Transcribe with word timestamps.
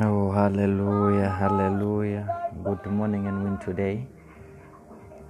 Oh, 0.00 0.32
hallelujah, 0.32 1.28
hallelujah. 1.28 2.50
Good 2.64 2.84
morning 2.86 3.28
and 3.28 3.44
win 3.44 3.58
today. 3.58 4.08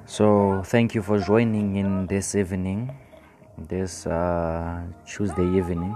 So, 0.06 0.62
thank 0.64 0.95
you 0.95 1.02
for 1.02 1.18
joining 1.18 1.77
in 1.77 2.06
this 2.06 2.34
evening, 2.34 2.90
this 3.58 4.06
uh, 4.06 4.80
Tuesday 5.06 5.45
evening. 5.45 5.95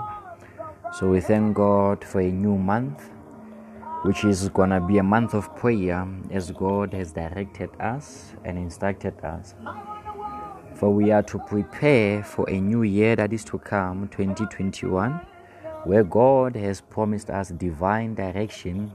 So, 0.93 1.08
we 1.08 1.22
thank 1.22 1.57
God 1.57 2.04
for 2.04 2.20
a 2.20 2.30
new 2.30 2.58
month, 2.58 3.08
which 4.02 4.22
is 4.25 4.50
gonna 4.50 4.82
be 4.86 4.98
a 4.98 5.03
month 5.03 5.32
of 5.32 5.57
prayer 5.57 6.07
as 6.30 6.50
God 6.50 6.93
has 6.93 7.11
directed 7.11 7.71
us 7.80 8.35
and 8.44 8.58
instructed 8.58 9.18
us. 9.25 9.54
For 10.75 10.90
we 10.90 11.11
are 11.11 11.22
to 11.22 11.39
prepare 11.39 12.22
for 12.22 12.44
a 12.50 12.61
new 12.61 12.82
year 12.82 13.16
that 13.16 13.32
is 13.32 13.44
to 13.46 13.58
come, 13.58 14.08
2021 14.08 15.38
where 15.84 16.04
God 16.04 16.57
has 16.57 16.80
promised 16.80 17.30
us 17.30 17.50
divine 17.50 18.14
direction 18.14 18.93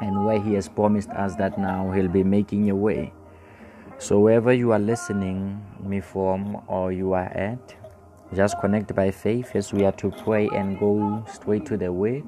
and 0.00 0.24
where 0.24 0.40
He 0.40 0.54
has 0.54 0.68
promised 0.68 1.10
us 1.10 1.36
that 1.36 1.58
now 1.58 1.90
He'll 1.92 2.08
be 2.08 2.24
making 2.24 2.70
a 2.70 2.74
way. 2.74 3.12
So, 3.98 4.18
wherever 4.20 4.52
you 4.52 4.72
are 4.72 4.78
listening 4.78 5.64
me 5.80 6.00
from 6.00 6.62
or 6.66 6.92
you 6.92 7.12
are 7.12 7.28
at, 7.28 7.74
just 8.34 8.58
connect 8.60 8.94
by 8.94 9.10
faith 9.10 9.54
as 9.54 9.72
we 9.72 9.84
are 9.84 9.92
to 9.92 10.10
pray 10.10 10.48
and 10.48 10.78
go 10.78 11.24
straight 11.30 11.66
to 11.66 11.76
the 11.76 11.92
Word 11.92 12.24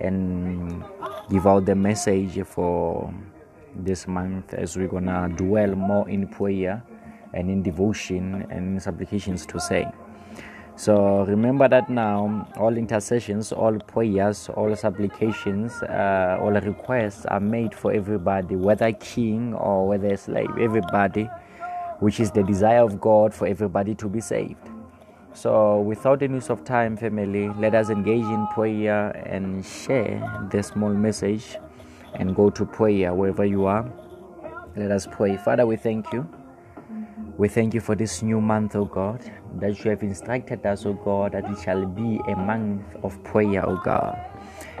and 0.00 0.84
give 1.30 1.46
out 1.46 1.66
the 1.66 1.74
message 1.74 2.44
for 2.46 3.12
this 3.76 4.08
month 4.08 4.54
as 4.54 4.76
we're 4.76 4.88
gonna 4.88 5.28
dwell 5.36 5.74
more 5.74 6.08
in 6.08 6.26
prayer 6.26 6.82
and 7.34 7.50
in 7.50 7.62
devotion 7.62 8.46
and 8.50 8.74
in 8.74 8.80
supplications 8.80 9.46
to 9.46 9.60
say. 9.60 9.86
So 10.78 11.24
remember 11.24 11.66
that 11.68 11.90
now 11.90 12.46
all 12.56 12.76
intercessions, 12.76 13.50
all 13.50 13.76
prayers, 13.80 14.48
all 14.54 14.76
supplications, 14.76 15.82
uh, 15.82 16.38
all 16.40 16.52
requests 16.52 17.26
are 17.26 17.40
made 17.40 17.74
for 17.74 17.92
everybody, 17.92 18.54
whether 18.54 18.92
king 18.92 19.54
or 19.54 19.88
whether 19.88 20.16
slave, 20.16 20.50
everybody, 20.60 21.28
which 21.98 22.20
is 22.20 22.30
the 22.30 22.44
desire 22.44 22.80
of 22.80 23.00
God 23.00 23.34
for 23.34 23.48
everybody 23.48 23.96
to 23.96 24.08
be 24.08 24.20
saved. 24.20 24.70
So 25.34 25.80
without 25.80 26.22
any 26.22 26.34
use 26.34 26.48
of 26.48 26.62
time, 26.62 26.96
family, 26.96 27.48
let 27.58 27.74
us 27.74 27.90
engage 27.90 28.24
in 28.24 28.46
prayer 28.54 29.10
and 29.26 29.66
share 29.66 30.48
the 30.52 30.62
small 30.62 30.90
message 30.94 31.56
and 32.14 32.36
go 32.36 32.50
to 32.50 32.64
prayer 32.64 33.12
wherever 33.14 33.44
you 33.44 33.66
are. 33.66 33.84
Let 34.76 34.92
us 34.92 35.08
pray. 35.10 35.38
Father, 35.38 35.66
we 35.66 35.74
thank 35.74 36.12
you. 36.12 36.28
We 37.38 37.46
thank 37.46 37.72
you 37.72 37.80
for 37.80 37.94
this 37.94 38.20
new 38.20 38.40
month, 38.40 38.74
O 38.74 38.84
God, 38.84 39.20
that 39.60 39.84
you 39.84 39.90
have 39.90 40.02
instructed 40.02 40.66
us, 40.66 40.84
O 40.84 40.92
God, 40.92 41.32
that 41.32 41.48
it 41.48 41.56
shall 41.62 41.86
be 41.86 42.20
a 42.26 42.34
month 42.34 42.82
of 43.04 43.22
prayer, 43.22 43.64
O 43.64 43.76
God. 43.76 44.18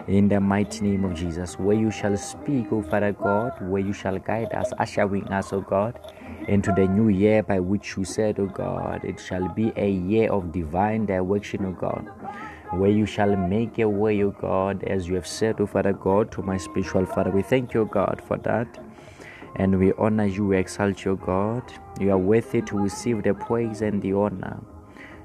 In 0.08 0.26
the 0.28 0.40
mighty 0.40 0.80
name 0.80 1.04
of 1.04 1.14
Jesus, 1.14 1.56
where 1.56 1.76
you 1.76 1.92
shall 1.92 2.16
speak, 2.16 2.72
O 2.72 2.82
Father 2.82 3.12
God, 3.12 3.52
where 3.62 3.80
you 3.80 3.92
shall 3.92 4.18
guide 4.18 4.52
us, 4.54 4.72
ushering 4.80 5.28
us, 5.28 5.52
O 5.52 5.60
God, 5.60 6.00
into 6.48 6.72
the 6.72 6.88
new 6.88 7.10
year 7.10 7.44
by 7.44 7.60
which 7.60 7.96
you 7.96 8.04
said, 8.04 8.40
O 8.40 8.46
God, 8.46 9.04
it 9.04 9.20
shall 9.20 9.48
be 9.50 9.72
a 9.76 9.88
year 9.88 10.32
of 10.32 10.50
divine 10.50 11.06
direction, 11.06 11.64
O 11.64 11.70
God 11.70 12.10
where 12.72 12.90
you 12.90 13.06
shall 13.06 13.34
make 13.34 13.78
a 13.78 13.88
way, 13.88 14.22
O 14.22 14.30
God, 14.30 14.84
as 14.84 15.08
you 15.08 15.14
have 15.14 15.26
said, 15.26 15.58
O 15.58 15.66
Father 15.66 15.94
God, 15.94 16.30
to 16.32 16.42
my 16.42 16.58
spiritual 16.58 17.06
Father. 17.06 17.30
We 17.30 17.40
thank 17.40 17.72
you, 17.72 17.88
God, 17.90 18.20
for 18.26 18.36
that. 18.38 18.87
And 19.56 19.78
we 19.78 19.92
honor 19.94 20.26
you, 20.26 20.46
we 20.46 20.56
exalt 20.56 21.04
your 21.04 21.16
God. 21.16 21.62
You 22.00 22.12
are 22.12 22.18
worthy 22.18 22.62
to 22.62 22.78
receive 22.78 23.22
the 23.22 23.34
praise 23.34 23.82
and 23.82 24.00
the 24.00 24.12
honor. 24.12 24.60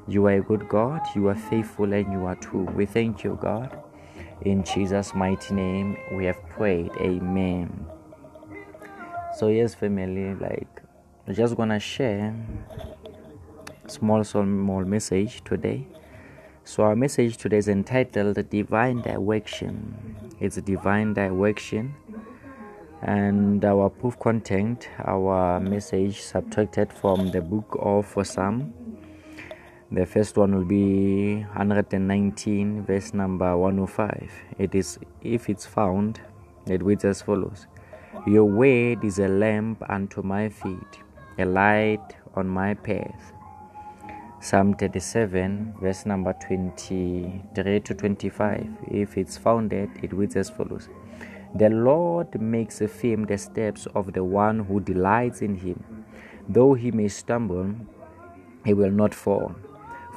You 0.07 0.25
are 0.27 0.33
a 0.33 0.41
good 0.41 0.67
God, 0.67 1.01
you 1.15 1.27
are 1.29 1.35
faithful, 1.35 1.93
and 1.93 2.11
you 2.11 2.25
are 2.25 2.35
true. 2.35 2.63
We 2.75 2.85
thank 2.85 3.23
you, 3.23 3.37
God. 3.41 3.77
In 4.41 4.63
Jesus' 4.63 5.13
mighty 5.15 5.53
name, 5.53 5.97
we 6.13 6.25
have 6.25 6.41
prayed. 6.49 6.91
Amen. 6.99 7.85
So, 9.37 9.47
yes, 9.47 9.73
family, 9.73 10.35
like, 10.35 10.81
I'm 11.25 11.33
just 11.33 11.55
gonna 11.55 11.79
share 11.79 12.35
small, 13.87 14.23
small 14.23 14.83
message 14.83 15.43
today. 15.45 15.87
So, 16.65 16.83
our 16.83 16.95
message 16.95 17.37
today 17.37 17.57
is 17.57 17.69
entitled 17.69 18.49
Divine 18.49 19.01
Direction. 19.01 20.15
It's 20.39 20.57
a 20.57 20.61
Divine 20.61 21.13
Direction 21.13 21.95
and 23.03 23.65
our 23.65 23.89
proof 23.89 24.17
content, 24.17 24.87
our 25.03 25.59
message 25.59 26.21
subtracted 26.21 26.91
from 26.93 27.31
the 27.31 27.41
book 27.41 27.77
of 27.79 28.05
Psalm. 28.25 28.73
The 29.91 30.05
first 30.05 30.37
one 30.37 30.55
will 30.55 30.63
be 30.63 31.43
119, 31.55 32.85
verse 32.85 33.13
number 33.13 33.57
105. 33.57 34.31
It 34.57 34.73
is, 34.73 34.99
if 35.21 35.49
it's 35.49 35.65
found, 35.65 36.21
it 36.65 36.81
reads 36.81 37.03
as 37.03 37.21
follows 37.21 37.67
Your 38.25 38.45
word 38.45 39.03
is 39.03 39.19
a 39.19 39.27
lamp 39.27 39.83
unto 39.89 40.21
my 40.21 40.47
feet, 40.47 40.99
a 41.37 41.45
light 41.45 42.15
on 42.35 42.47
my 42.47 42.73
path. 42.73 43.33
Psalm 44.39 44.75
37, 44.75 45.75
verse 45.81 46.05
number 46.05 46.33
23 46.47 47.79
to 47.81 47.93
25. 47.93 48.67
If 48.89 49.17
it's 49.17 49.37
founded, 49.37 49.89
it 50.01 50.13
reads 50.13 50.37
as 50.37 50.49
follows 50.49 50.87
the 51.55 51.69
Lord 51.69 52.41
makes 52.41 52.79
firm 52.79 53.25
the 53.25 53.37
steps 53.37 53.87
of 53.93 54.13
the 54.13 54.23
one 54.23 54.59
who 54.65 54.79
delights 54.79 55.41
in 55.41 55.55
him. 55.55 56.05
Though 56.49 56.73
he 56.73 56.91
may 56.91 57.07
stumble, 57.09 57.75
he 58.65 58.73
will 58.73 58.91
not 58.91 59.13
fall. 59.13 59.55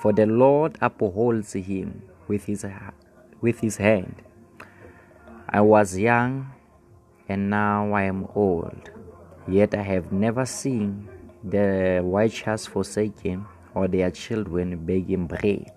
For 0.00 0.12
the 0.12 0.26
Lord 0.26 0.78
upholds 0.80 1.52
him 1.52 2.02
with 2.26 2.44
his, 2.46 2.64
with 3.40 3.60
his 3.60 3.76
hand. 3.76 4.22
I 5.48 5.60
was 5.60 5.96
young, 5.98 6.52
and 7.28 7.50
now 7.50 7.92
I 7.92 8.02
am 8.04 8.28
old. 8.34 8.90
Yet 9.46 9.74
I 9.74 9.82
have 9.82 10.12
never 10.12 10.46
seen 10.46 11.08
the 11.44 12.00
righteous 12.02 12.66
forsaken 12.66 13.46
or 13.74 13.88
their 13.88 14.10
children 14.10 14.84
begging 14.84 15.26
bread. 15.26 15.75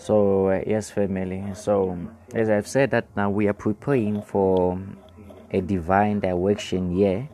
So, 0.00 0.48
uh, 0.48 0.62
yes, 0.66 0.88
family. 0.88 1.44
So, 1.52 1.98
as 2.34 2.48
I've 2.48 2.66
said, 2.66 2.90
that 2.92 3.14
now 3.16 3.28
we 3.28 3.48
are 3.48 3.52
preparing 3.52 4.22
for 4.22 4.80
a 5.50 5.60
divine 5.60 6.20
direction 6.20 6.96
year, 6.96 7.28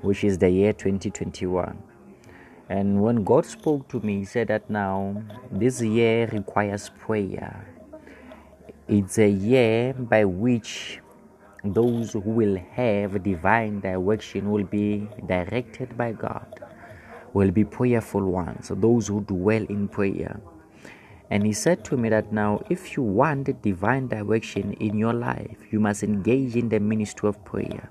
which 0.00 0.24
is 0.24 0.36
the 0.36 0.50
year 0.50 0.72
2021. 0.72 1.80
And 2.68 3.00
when 3.00 3.22
God 3.22 3.46
spoke 3.46 3.86
to 3.90 4.00
me, 4.00 4.18
He 4.18 4.24
said 4.24 4.48
that 4.48 4.68
now 4.68 5.22
this 5.52 5.80
year 5.80 6.26
requires 6.32 6.90
prayer. 6.98 7.64
It's 8.88 9.18
a 9.18 9.28
year 9.30 9.92
by 9.92 10.24
which 10.24 11.00
those 11.62 12.14
who 12.14 12.18
will 12.18 12.56
have 12.72 13.22
divine 13.22 13.78
direction 13.78 14.50
will 14.50 14.64
be 14.64 15.08
directed 15.24 15.96
by 15.96 16.12
God, 16.12 16.64
will 17.32 17.52
be 17.52 17.64
prayerful 17.64 18.24
ones, 18.24 18.72
those 18.74 19.06
who 19.06 19.20
dwell 19.20 19.62
in 19.62 19.86
prayer. 19.86 20.40
And 21.30 21.44
he 21.44 21.52
said 21.52 21.84
to 21.86 21.96
me 21.96 22.08
that 22.08 22.32
now, 22.32 22.62
if 22.70 22.96
you 22.96 23.02
want 23.02 23.60
divine 23.62 24.08
direction 24.08 24.72
in 24.74 24.96
your 24.96 25.12
life, 25.12 25.58
you 25.70 25.78
must 25.78 26.02
engage 26.02 26.56
in 26.56 26.68
the 26.68 26.80
ministry 26.80 27.28
of 27.28 27.44
prayer. 27.44 27.90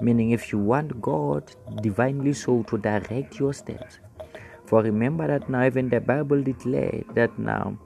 Meaning, 0.00 0.30
if 0.30 0.52
you 0.52 0.58
want 0.58 1.00
God 1.02 1.54
divinely 1.82 2.32
so 2.32 2.62
to 2.64 2.78
direct 2.78 3.38
your 3.38 3.52
steps. 3.52 3.98
For 4.64 4.82
remember 4.82 5.26
that 5.26 5.50
now, 5.50 5.66
even 5.66 5.90
the 5.90 6.00
Bible 6.00 6.42
declared 6.42 7.04
that 7.14 7.38
now, 7.38 7.76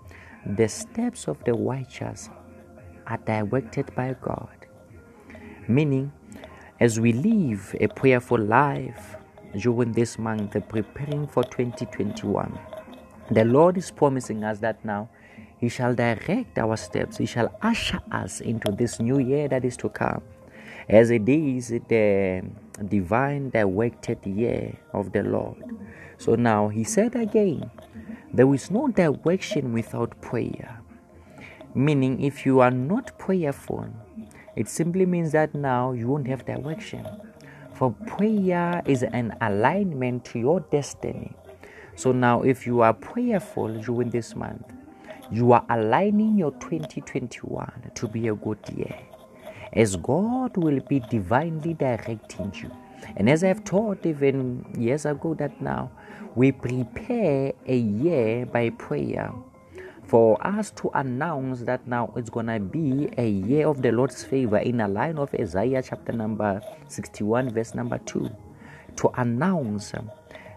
the 0.46 0.68
steps 0.68 1.26
of 1.26 1.42
the 1.44 1.54
righteous 1.54 2.30
are 3.08 3.18
directed 3.18 3.92
by 3.96 4.14
God. 4.20 4.66
Meaning, 5.66 6.12
as 6.78 7.00
we 7.00 7.12
live 7.12 7.74
a 7.80 7.88
prayerful 7.88 8.38
life 8.38 9.16
during 9.58 9.92
this 9.92 10.18
month, 10.18 10.56
preparing 10.68 11.26
for 11.26 11.42
2021 11.42 12.56
the 13.30 13.44
Lord 13.44 13.76
is 13.76 13.90
promising 13.90 14.44
us 14.44 14.58
that 14.60 14.84
now 14.84 15.08
He 15.58 15.68
shall 15.68 15.94
direct 15.94 16.58
our 16.58 16.76
steps, 16.76 17.18
He 17.18 17.26
shall 17.26 17.56
usher 17.62 18.00
us 18.12 18.40
into 18.40 18.72
this 18.72 19.00
new 19.00 19.18
year 19.18 19.48
that 19.48 19.64
is 19.64 19.76
to 19.78 19.88
come. 19.88 20.22
As 20.88 21.10
it 21.10 21.28
is 21.28 21.68
the 21.68 22.42
divine 22.88 23.50
directed 23.50 24.24
year 24.24 24.78
of 24.92 25.12
the 25.12 25.22
Lord. 25.22 25.62
So 26.18 26.34
now 26.34 26.68
He 26.68 26.84
said 26.84 27.16
again, 27.16 27.70
there 28.32 28.52
is 28.54 28.70
no 28.70 28.88
direction 28.88 29.72
without 29.72 30.20
prayer. 30.20 30.80
Meaning, 31.74 32.22
if 32.22 32.46
you 32.46 32.60
are 32.60 32.70
not 32.70 33.18
prayerful, 33.18 33.88
it 34.54 34.68
simply 34.68 35.04
means 35.04 35.32
that 35.32 35.54
now 35.54 35.92
you 35.92 36.08
won't 36.08 36.26
have 36.28 36.46
direction. 36.46 37.06
For 37.74 37.92
prayer 38.06 38.82
is 38.86 39.02
an 39.02 39.36
alignment 39.40 40.24
to 40.26 40.38
your 40.38 40.60
destiny. 40.60 41.36
So 41.96 42.12
now, 42.12 42.42
if 42.42 42.66
you 42.66 42.82
are 42.82 42.92
prayerful 42.92 43.80
during 43.82 44.10
this 44.10 44.36
month, 44.36 44.72
you 45.30 45.52
are 45.52 45.64
aligning 45.70 46.36
your 46.36 46.52
2021 46.52 47.90
to 47.94 48.08
be 48.08 48.28
a 48.28 48.34
good 48.34 48.58
year, 48.74 48.94
as 49.72 49.96
God 49.96 50.56
will 50.56 50.80
be 50.80 51.00
divinely 51.00 51.74
directing 51.74 52.52
you. 52.54 52.70
And 53.16 53.28
as 53.28 53.42
I've 53.42 53.64
taught 53.64 54.06
even 54.06 54.64
years 54.78 55.06
ago, 55.06 55.34
that 55.34 55.60
now 55.60 55.90
we 56.34 56.52
prepare 56.52 57.52
a 57.66 57.76
year 57.76 58.46
by 58.46 58.70
prayer. 58.70 59.32
for 60.06 60.38
us 60.46 60.70
to 60.70 60.90
announce 60.94 61.62
that 61.62 61.86
now 61.86 62.12
it's 62.16 62.30
gonna 62.30 62.60
be 62.60 63.08
a 63.18 63.28
year 63.28 63.66
of 63.66 63.82
the 63.82 63.90
Lord's 63.90 64.22
favor 64.22 64.58
in 64.58 64.80
a 64.80 64.88
line 64.88 65.18
of 65.18 65.34
Isaiah 65.34 65.82
chapter 65.82 66.12
number 66.12 66.62
61, 66.86 67.50
verse 67.50 67.74
number 67.74 67.98
2. 67.98 68.30
To 68.96 69.10
announce 69.20 69.92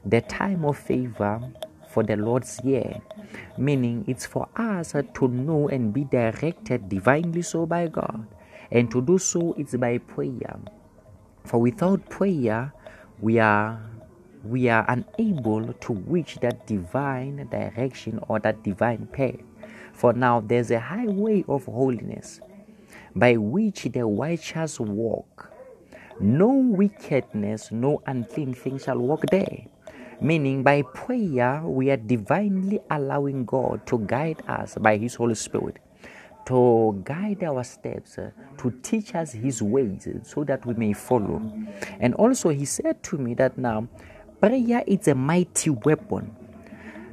the 0.10 0.22
time 0.22 0.66
of 0.66 0.78
favor 0.78 1.42
for 1.90 2.04
the 2.04 2.16
Lord's 2.16 2.60
year, 2.64 3.02
meaning 3.58 4.06
it's 4.08 4.26
for 4.26 4.48
us 4.56 4.94
to 4.94 5.28
know 5.28 5.68
and 5.70 5.94
be 5.94 6.04
directed 6.06 6.90
divinely 6.90 7.42
so 7.42 7.66
by 7.66 7.88
God, 7.88 8.28
and 8.72 8.90
to 8.92 9.02
do 9.02 9.18
so 9.18 9.54
it's 9.58 9.76
by 9.76 9.98
prayer. 9.98 10.60
For 11.46 11.60
without 11.60 12.10
prayer, 12.10 12.74
we 13.20 13.40
are 13.40 13.82
we 14.44 14.70
are 14.70 14.86
unable 14.88 15.74
to 15.74 15.94
reach 15.94 16.38
that 16.42 16.66
divine 16.66 17.48
direction 17.52 18.20
or 18.30 18.40
that 18.40 18.64
divine 18.64 19.08
path. 19.12 19.36
For 19.92 20.14
now, 20.14 20.40
there's 20.40 20.72
a 20.72 20.80
highway 20.80 21.44
of 21.50 21.66
holiness 21.66 22.40
by 23.16 23.36
which 23.36 23.84
the 23.84 24.06
righteous 24.06 24.80
walk. 24.80 25.52
No 26.22 26.48
wickedness, 26.48 27.72
no 27.72 28.02
unclean 28.08 28.54
thing 28.54 28.80
shall 28.80 29.00
walk 29.00 29.26
there. 29.30 29.66
Meaning, 30.22 30.64
by 30.64 30.82
prayer, 30.82 31.62
we 31.64 31.90
are 31.92 31.98
divinely 31.98 32.80
allowing 32.90 33.46
God 33.46 33.86
to 33.88 34.00
guide 34.00 34.42
us 34.48 34.76
by 34.80 34.98
His 34.98 35.16
Holy 35.16 35.36
Spirit, 35.36 35.78
to 36.46 37.02
guide 37.06 37.44
our 37.44 37.64
steps, 37.64 38.18
uh, 38.18 38.32
to 38.58 38.72
teach 38.84 39.16
us 39.16 39.32
His 39.32 39.62
ways 39.62 40.08
uh, 40.08 40.24
so 40.24 40.44
that 40.44 40.66
we 40.66 40.74
may 40.74 40.94
follow. 40.94 41.42
And 42.02 42.14
also, 42.16 42.50
He 42.50 42.66
said 42.66 43.02
to 43.04 43.18
me 43.18 43.34
that 43.36 43.58
now 43.58 43.88
Prayer 44.42 44.84
is 44.88 45.08
a 45.10 45.16
mighty 45.16 45.70
weapon 45.70 46.34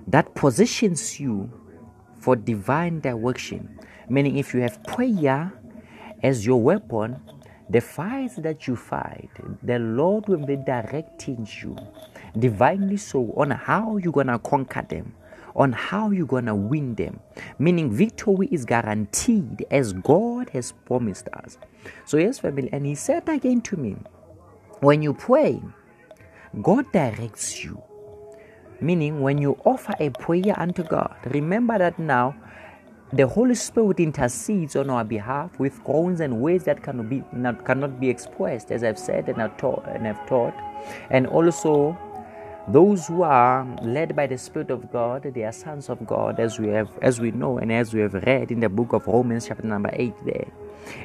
that 0.07 0.33
positions 0.37 1.19
you 1.19 1.51
for 2.21 2.37
divine 2.37 3.01
direction. 3.01 3.81
Meaning, 4.09 4.39
if 4.39 4.55
you 4.55 4.61
have 4.61 4.83
prayer 4.85 5.53
as 6.23 6.47
your 6.47 6.61
weapon, 6.61 7.21
the 7.69 7.81
fights 7.81 8.37
that 8.37 8.69
you 8.69 8.77
fight, 8.77 9.31
the 9.63 9.81
Lord 9.81 10.29
will 10.29 10.47
be 10.47 10.55
directing 10.55 11.49
you 11.61 11.77
divinely 12.39 12.97
so 12.97 13.33
on 13.37 13.51
how 13.51 13.97
you're 13.97 14.13
gonna 14.13 14.39
conquer 14.39 14.83
them, 14.89 15.15
on 15.55 15.73
how 15.73 16.11
you're 16.11 16.27
gonna 16.27 16.55
win 16.55 16.95
them. 16.95 17.21
Meaning, 17.59 17.91
victory 17.91 18.49
is 18.51 18.65
guaranteed 18.65 19.65
as 19.71 19.93
God 19.93 20.51
has 20.51 20.73
promised 20.73 21.29
us. 21.29 21.59
So, 22.05 22.19
yes, 22.19 22.39
family, 22.39 22.69
and 22.73 22.87
He 22.87 22.95
said 22.95 23.29
again 23.29 23.61
to 23.63 23.77
me, 23.77 23.97
when 24.81 25.03
you 25.03 25.15
pray, 25.15 25.61
God 26.63 26.91
directs 26.93 27.65
you. 27.65 27.83
Meaning, 28.81 29.23
when 29.23 29.39
you 29.39 29.59
offer 29.65 29.95
a 30.01 30.11
prayer 30.11 30.55
unto 30.59 30.83
God, 30.83 31.17
remember 31.33 31.79
that 31.79 31.99
now 31.99 32.37
the 33.13 33.27
Holy 33.27 33.55
Spirit 33.55 34.01
intercedes 34.01 34.77
on 34.77 34.91
our 34.91 35.05
behalf 35.05 35.59
with 35.59 35.83
groans 35.85 36.21
and 36.21 36.43
ways 36.43 36.65
that 36.65 36.83
cannot 36.83 37.09
be, 37.09 37.23
not, 37.33 37.65
cannot 37.65 38.01
be 38.01 38.11
expressed, 38.11 38.71
as 38.73 38.85
I've 38.85 38.99
said 38.99 39.29
and 39.29 39.41
I've 39.41 39.57
taught. 39.57 39.87
And, 39.89 40.07
I've 40.07 40.27
taught. 40.27 40.55
and 41.11 41.27
also, 41.27 41.97
those 42.69 43.07
who 43.07 43.23
are 43.23 43.67
led 43.83 44.17
by 44.17 44.27
the 44.27 44.39
Spirit 44.39 44.71
of 44.71 44.91
God, 44.93 45.25
they 45.35 45.45
are 45.45 45.53
sons 45.53 45.89
of 45.89 46.07
God, 46.07 46.41
as 46.41 46.59
we 46.59 46.69
have, 46.69 46.91
as 47.03 47.21
we 47.21 47.31
know, 47.31 47.59
and 47.59 47.73
as 47.73 47.95
we 47.95 48.01
have 48.01 48.15
read 48.15 48.51
in 48.51 48.61
the 48.61 48.69
book 48.69 48.93
of 48.93 49.07
Romans, 49.07 49.47
chapter 49.49 49.67
number 49.67 49.91
eight. 49.95 50.15
There, 50.25 50.49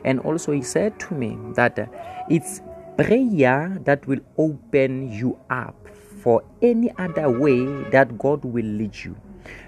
and 0.06 0.20
also 0.22 0.52
he 0.54 0.62
said 0.64 1.00
to 1.02 1.14
me 1.14 1.38
that 1.56 1.80
uh, 1.80 1.86
it's 2.30 2.62
prayer 2.98 3.78
that 3.86 4.08
will 4.08 4.22
open 4.38 5.12
you 5.12 5.38
up 5.50 5.76
for 6.24 6.44
any 6.62 6.92
other 6.98 7.30
way 7.30 7.66
that 7.92 8.18
God 8.18 8.46
will 8.46 8.66
lead 8.66 8.96
you. 9.04 9.16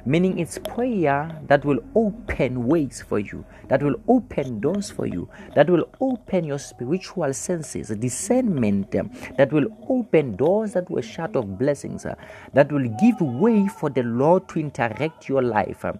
Meaning, 0.05 0.39
it's 0.39 0.57
prayer 0.57 1.29
that 1.47 1.63
will 1.65 1.79
open 1.95 2.67
ways 2.67 3.03
for 3.07 3.19
you, 3.19 3.45
that 3.69 3.81
will 3.81 3.95
open 4.07 4.59
doors 4.59 4.89
for 4.89 5.05
you, 5.05 5.29
that 5.55 5.69
will 5.69 5.87
open 6.01 6.43
your 6.43 6.59
spiritual 6.59 7.33
senses, 7.33 7.89
discernment, 7.89 8.95
um, 8.95 9.11
that 9.37 9.51
will 9.51 9.67
open 9.89 10.35
doors 10.35 10.73
that 10.73 10.89
were 10.89 11.01
shut 11.01 11.35
of 11.35 11.57
blessings, 11.57 12.05
uh, 12.05 12.15
that 12.53 12.71
will 12.71 12.87
give 12.99 13.19
way 13.21 13.67
for 13.67 13.89
the 13.89 14.03
Lord 14.03 14.47
to 14.49 14.59
interact 14.59 15.29
your 15.29 15.41
life. 15.41 15.85
Um, 15.85 15.99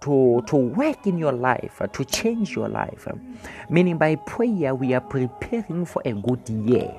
to, 0.00 0.42
to 0.48 0.56
work 0.56 1.06
in 1.06 1.16
your 1.16 1.32
life, 1.32 1.80
uh, 1.80 1.86
to 1.86 2.04
change 2.04 2.54
your 2.54 2.68
life. 2.68 3.08
Uh, 3.08 3.14
meaning, 3.70 3.96
by 3.96 4.16
prayer, 4.16 4.74
we 4.74 4.92
are 4.92 5.00
preparing 5.00 5.86
for 5.86 6.02
a 6.04 6.12
good 6.12 6.46
year. 6.48 6.92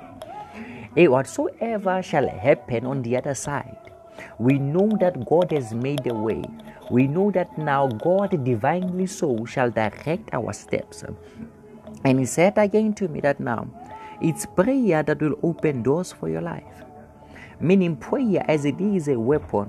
A 0.98 1.07
whatsoever 1.10 2.01
shall 2.01 2.28
happen 2.28 2.86
on 2.86 3.01
the 3.04 3.18
other 3.18 3.36
side, 3.36 3.78
we 4.39 4.57
know 4.57 4.89
that 5.00 5.25
God 5.25 5.51
has 5.51 5.73
made 5.73 6.06
a 6.07 6.13
way. 6.13 6.44
We 6.91 7.07
know 7.07 7.31
that 7.31 7.57
now 7.57 7.88
God 7.88 8.44
divinely 8.44 9.07
so 9.07 9.45
shall 9.45 9.71
direct 9.71 10.29
our 10.33 10.53
steps. 10.53 11.03
And 12.03 12.19
He 12.19 12.25
said 12.25 12.57
again 12.57 12.94
to 12.95 13.07
me 13.07 13.19
that 13.21 13.39
now 13.39 13.67
it's 14.21 14.45
prayer 14.45 15.03
that 15.03 15.21
will 15.21 15.39
open 15.44 15.83
doors 15.83 16.12
for 16.12 16.29
your 16.29 16.41
life. 16.41 16.83
Meaning, 17.59 17.95
prayer 17.95 18.44
as 18.47 18.65
it 18.65 18.79
is 18.79 19.07
a 19.07 19.19
weapon 19.19 19.67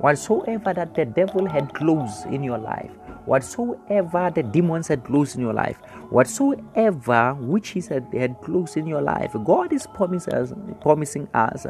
whatsoever 0.00 0.72
that 0.74 0.94
the 0.94 1.04
devil 1.04 1.46
had 1.46 1.74
closed 1.74 2.26
in 2.26 2.42
your 2.42 2.58
life, 2.58 2.90
whatsoever 3.28 4.32
the 4.34 4.42
demons 4.42 4.88
had 4.88 5.04
closed 5.04 5.36
in 5.36 5.42
your 5.42 5.52
life, 5.52 5.76
whatsoever 6.10 7.34
which 7.34 7.68
he 7.70 7.80
said 7.80 8.06
had 8.12 8.40
closed 8.40 8.76
in 8.76 8.86
your 8.86 9.02
life, 9.02 9.34
God 9.44 9.72
is 9.72 9.86
promising 9.86 10.34
us, 10.34 10.52
promising 10.80 11.28
us 11.34 11.66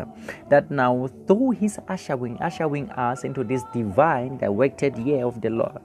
that 0.49 0.71
now 0.71 1.09
through 1.27 1.51
his 1.51 1.79
ushering, 1.89 2.39
ushering 2.41 2.89
us 2.91 3.25
into 3.25 3.43
this 3.43 3.65
divine 3.73 4.39
directed 4.39 4.97
year 4.99 5.27
of 5.27 5.41
the 5.41 5.51
Lord, 5.51 5.81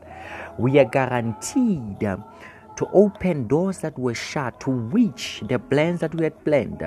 we 0.60 0.78
are 0.80 0.86
guaranteed 0.86 2.00
to 2.00 2.88
open 2.94 3.48
doors 3.48 3.80
that 3.80 3.98
were 3.98 4.16
shut, 4.16 4.60
to 4.62 4.72
reach 4.72 5.42
the 5.48 5.60
plans 5.60 6.00
that 6.02 6.14
we 6.16 6.24
had 6.24 6.44
planned, 6.46 6.84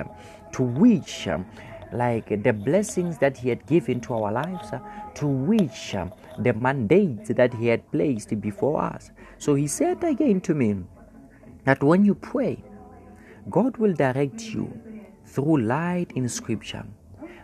to 0.53 0.63
reach 0.63 1.27
like 1.93 2.43
the 2.43 2.53
blessings 2.53 3.17
that 3.19 3.37
He 3.37 3.49
had 3.49 3.65
given 3.65 4.01
to 4.01 4.13
our 4.13 4.31
lives, 4.31 4.71
to 5.15 5.27
uh, 5.95 6.05
the 6.39 6.53
mandates 6.53 7.29
that 7.29 7.53
He 7.53 7.67
had 7.67 7.91
placed 7.91 8.39
before 8.41 8.81
us. 8.81 9.11
So 9.37 9.55
He 9.55 9.67
said 9.67 10.03
again 10.03 10.41
to 10.41 10.53
me 10.53 10.83
that 11.65 11.83
when 11.83 12.05
you 12.05 12.15
pray, 12.15 12.63
God 13.49 13.77
will 13.77 13.93
direct 13.93 14.41
you 14.43 14.71
through 15.25 15.61
light 15.61 16.11
in 16.15 16.27
Scripture. 16.29 16.85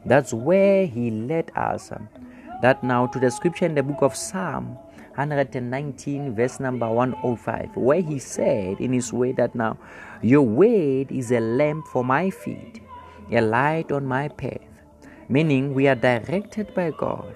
That's 0.06 0.34
where 0.34 0.86
He 0.86 1.12
led 1.12 1.52
us. 1.56 1.92
That 2.62 2.84
now 2.84 3.08
to 3.08 3.20
the 3.20 3.30
Scripture 3.30 3.66
in 3.66 3.76
the 3.76 3.84
book 3.84 4.02
of 4.02 4.16
Psalm 4.16 4.78
119, 5.16 6.36
verse 6.36 6.60
number 6.60 6.90
105, 6.90 7.76
where 7.76 8.02
He 8.02 8.20
said 8.20 8.80
in 8.80 8.94
His 8.94 9.14
way 9.14 9.32
that 9.34 9.56
now, 9.56 9.78
Your 10.22 10.44
word 10.44 11.12
is 11.12 11.32
a 11.32 11.40
lamp 11.40 11.88
for 11.88 12.04
my 12.04 12.30
feet 12.30 12.82
a 13.32 13.42
light 13.42 13.92
on 13.92 14.06
my 14.06 14.28
path, 14.28 14.62
meaning 15.30 15.74
we 15.74 15.88
are 15.88 15.96
directed 15.96 16.74
by 16.74 16.92
God. 16.92 17.36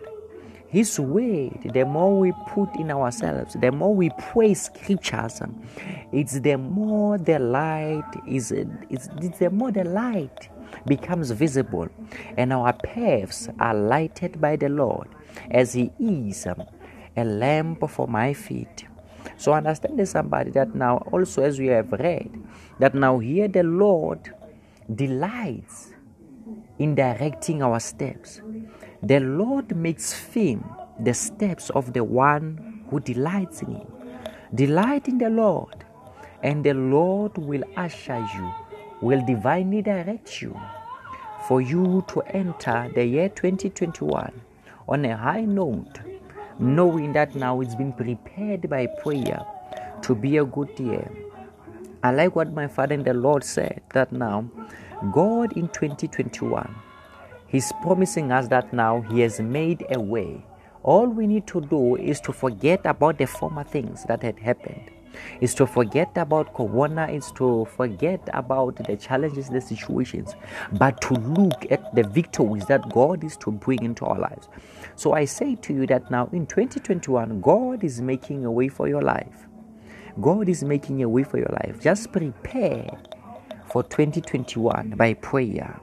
His 0.70 1.00
word, 1.00 1.72
the 1.74 1.86
more 1.86 2.20
we 2.20 2.34
put 2.50 2.76
in 2.76 2.92
ourselves, 2.92 3.56
the 3.60 3.72
more 3.72 3.96
we 3.96 4.10
pray 4.20 4.54
scriptures, 4.54 5.42
it's 6.12 6.40
the 6.42 6.58
more 6.58 7.18
the 7.18 7.40
light 7.40 8.04
is, 8.28 8.52
it's, 8.52 9.10
it's 9.22 9.40
the 9.40 9.50
more 9.50 9.72
the 9.72 9.86
light 9.86 10.50
becomes 10.86 11.32
visible, 11.32 11.88
and 12.36 12.52
our 12.52 12.74
paths 12.74 13.48
are 13.60 13.74
lighted 13.74 14.42
by 14.42 14.58
the 14.58 14.68
Lord, 14.68 15.08
as 15.52 15.74
He 15.74 15.92
is 16.00 16.46
a 16.46 17.24
lamp 17.24 17.90
for 17.90 18.08
my 18.08 18.34
feet. 18.34 18.86
So 19.38 19.54
understand 19.54 20.06
somebody 20.08 20.52
that 20.52 20.76
now 20.76 20.98
also 21.12 21.44
as 21.44 21.60
we 21.60 21.68
have 21.68 21.92
read, 21.94 22.30
that 22.80 22.94
now 22.94 23.20
here 23.20 23.48
the 23.48 23.64
Lord 23.64 24.34
delights 24.94 25.94
in 26.80 26.96
directing 26.96 27.64
our 27.64 27.80
steps. 27.80 28.42
The 29.04 29.20
Lord 29.20 29.76
makes 29.76 30.14
firm 30.14 30.64
the 31.00 31.14
steps 31.14 31.70
of 31.70 31.94
the 31.94 32.04
one 32.04 32.84
who 32.90 33.00
delights 33.00 33.62
in 33.62 33.76
Him. 33.76 33.88
Delight 34.56 35.08
in 35.08 35.18
the 35.20 35.30
Lord, 35.30 35.86
and 36.42 36.64
the 36.64 36.74
Lord 36.74 37.38
will 37.38 37.64
usher 37.76 38.18
you, 38.36 38.52
will 39.02 39.24
divinely 39.26 39.82
direct 39.82 40.42
you 40.42 40.60
for 41.48 41.62
you 41.62 42.04
to 42.08 42.22
enter 42.22 42.92
the 42.96 43.06
year 43.06 43.30
2021 43.30 44.42
on 44.90 45.06
a 45.06 45.16
high 45.16 45.46
note, 45.46 46.00
knowing 46.58 47.14
that 47.14 47.36
now 47.36 47.62
it's 47.62 47.76
been 47.76 47.94
prepared 47.94 48.70
by 48.70 48.88
prayer 48.88 49.46
to 50.02 50.16
be 50.16 50.38
a 50.38 50.46
good 50.46 50.72
year. 50.80 51.10
I 52.04 52.12
like 52.12 52.36
what 52.36 52.52
my 52.54 52.68
father 52.68 52.96
and 52.96 53.06
the 53.06 53.14
Lord 53.14 53.44
said 53.44 53.82
that 53.94 54.12
now 54.12 54.50
God 55.12 55.54
in 55.54 55.68
2021, 55.68 56.76
He's 57.48 57.72
promising 57.82 58.32
us 58.32 58.48
that 58.50 58.74
now 58.74 59.02
He 59.02 59.22
has 59.22 59.40
made 59.40 59.86
a 59.90 60.00
way. 60.00 60.46
All 60.84 61.08
we 61.08 61.28
need 61.28 61.48
to 61.48 61.62
do 61.62 61.96
is 61.96 62.20
to 62.22 62.34
forget 62.34 62.82
about 62.86 63.18
the 63.18 63.28
former 63.28 63.64
things 63.64 64.04
that 64.06 64.22
had 64.22 64.40
happened. 64.40 64.92
is 65.42 65.54
to 65.56 65.66
forget 65.66 66.12
about 66.16 66.54
corona, 66.54 67.08
is 67.08 67.32
to 67.34 67.66
forget 67.76 68.22
about 68.34 68.76
the 68.88 68.96
challenges, 68.96 69.50
the 69.50 69.62
situations, 69.62 70.36
but 70.74 71.00
to 71.02 71.14
look 71.14 71.72
at 71.72 71.94
the 71.96 72.04
victories 72.04 72.66
that 72.66 72.90
God 72.90 73.24
is 73.24 73.38
to 73.38 73.52
bring 73.52 73.84
into 73.84 74.06
our 74.06 74.20
lives. 74.20 74.48
So 74.96 75.14
I 75.14 75.26
say 75.26 75.56
to 75.56 75.74
you 75.74 75.88
that 75.88 76.10
now 76.12 76.30
in 76.32 76.46
2021, 76.46 77.42
God 77.42 77.84
is 77.84 78.02
making 78.02 78.46
a 78.46 78.52
way 78.52 78.68
for 78.68 78.88
your 78.88 79.02
life. 79.02 79.48
God 80.20 80.50
is 80.50 80.64
making 80.64 81.04
a 81.04 81.10
way 81.10 81.24
for 81.24 81.38
your 81.38 81.56
life. 81.64 81.80
Just 81.80 82.12
prepare 82.12 82.90
for 83.68 83.84
2021 83.84 84.92
by 84.98 85.14
prayer 85.14 85.80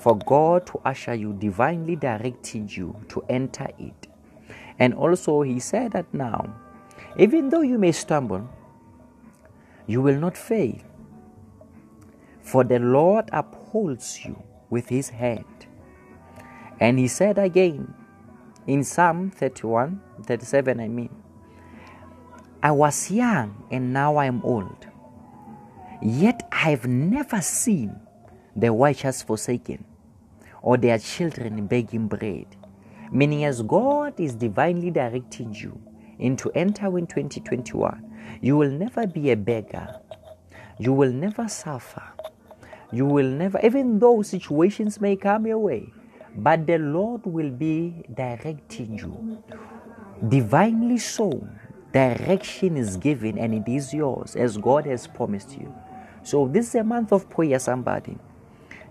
for 0.00 0.16
God 0.16 0.66
to 0.68 0.80
usher 0.82 1.14
you, 1.14 1.34
divinely 1.34 1.94
directed 1.94 2.74
you 2.74 2.96
to 3.10 3.22
enter 3.28 3.68
it. 3.78 4.06
And 4.78 4.94
also, 4.94 5.42
He 5.42 5.60
said 5.60 5.92
that 5.92 6.12
now, 6.14 6.56
even 7.18 7.50
though 7.50 7.60
you 7.60 7.78
may 7.78 7.92
stumble, 7.92 8.48
you 9.86 10.00
will 10.00 10.18
not 10.18 10.38
fail. 10.38 10.78
For 12.40 12.64
the 12.64 12.78
Lord 12.78 13.28
upholds 13.30 14.24
you 14.24 14.42
with 14.70 14.88
His 14.88 15.10
hand. 15.10 15.66
And 16.80 16.98
He 16.98 17.06
said 17.06 17.36
again 17.36 17.92
in 18.66 18.84
Psalm 18.84 19.30
31, 19.30 20.00
37, 20.24 20.80
I 20.80 20.88
mean, 20.88 21.10
I 22.62 22.70
was 22.70 23.10
young 23.10 23.64
and 23.70 23.92
now 23.92 24.16
I 24.16 24.24
am 24.24 24.40
old, 24.44 24.86
yet 26.00 26.48
I 26.50 26.70
have 26.70 26.86
never 26.86 27.42
seen 27.42 28.00
the 28.56 28.72
righteous 28.72 29.22
forsaken 29.22 29.84
or 30.62 30.76
their 30.76 30.98
children 30.98 31.66
begging 31.66 32.06
bread. 32.06 32.46
Meaning, 33.12 33.44
as 33.44 33.62
God 33.62 34.18
is 34.20 34.34
divinely 34.34 34.90
directing 34.90 35.54
you 35.54 35.80
into 36.18 36.50
entering 36.54 37.06
2021, 37.06 38.38
you 38.40 38.56
will 38.56 38.70
never 38.70 39.06
be 39.06 39.30
a 39.30 39.36
beggar. 39.36 40.00
You 40.78 40.92
will 40.92 41.12
never 41.12 41.48
suffer. 41.48 42.02
You 42.92 43.06
will 43.06 43.28
never, 43.28 43.60
even 43.62 43.98
though 43.98 44.22
situations 44.22 45.00
may 45.00 45.16
come 45.16 45.46
your 45.46 45.58
way, 45.58 45.92
but 46.36 46.66
the 46.66 46.78
Lord 46.78 47.24
will 47.24 47.50
be 47.50 48.04
directing 48.14 48.98
you. 48.98 49.42
Divinely 50.28 50.98
so, 50.98 51.46
direction 51.92 52.76
is 52.76 52.96
given 52.96 53.38
and 53.38 53.54
it 53.54 53.70
is 53.70 53.92
yours 53.92 54.36
as 54.36 54.56
God 54.56 54.86
has 54.86 55.06
promised 55.06 55.58
you. 55.58 55.74
So, 56.22 56.48
this 56.48 56.68
is 56.68 56.74
a 56.76 56.84
month 56.84 57.12
of 57.12 57.30
prayer, 57.30 57.58
somebody. 57.58 58.18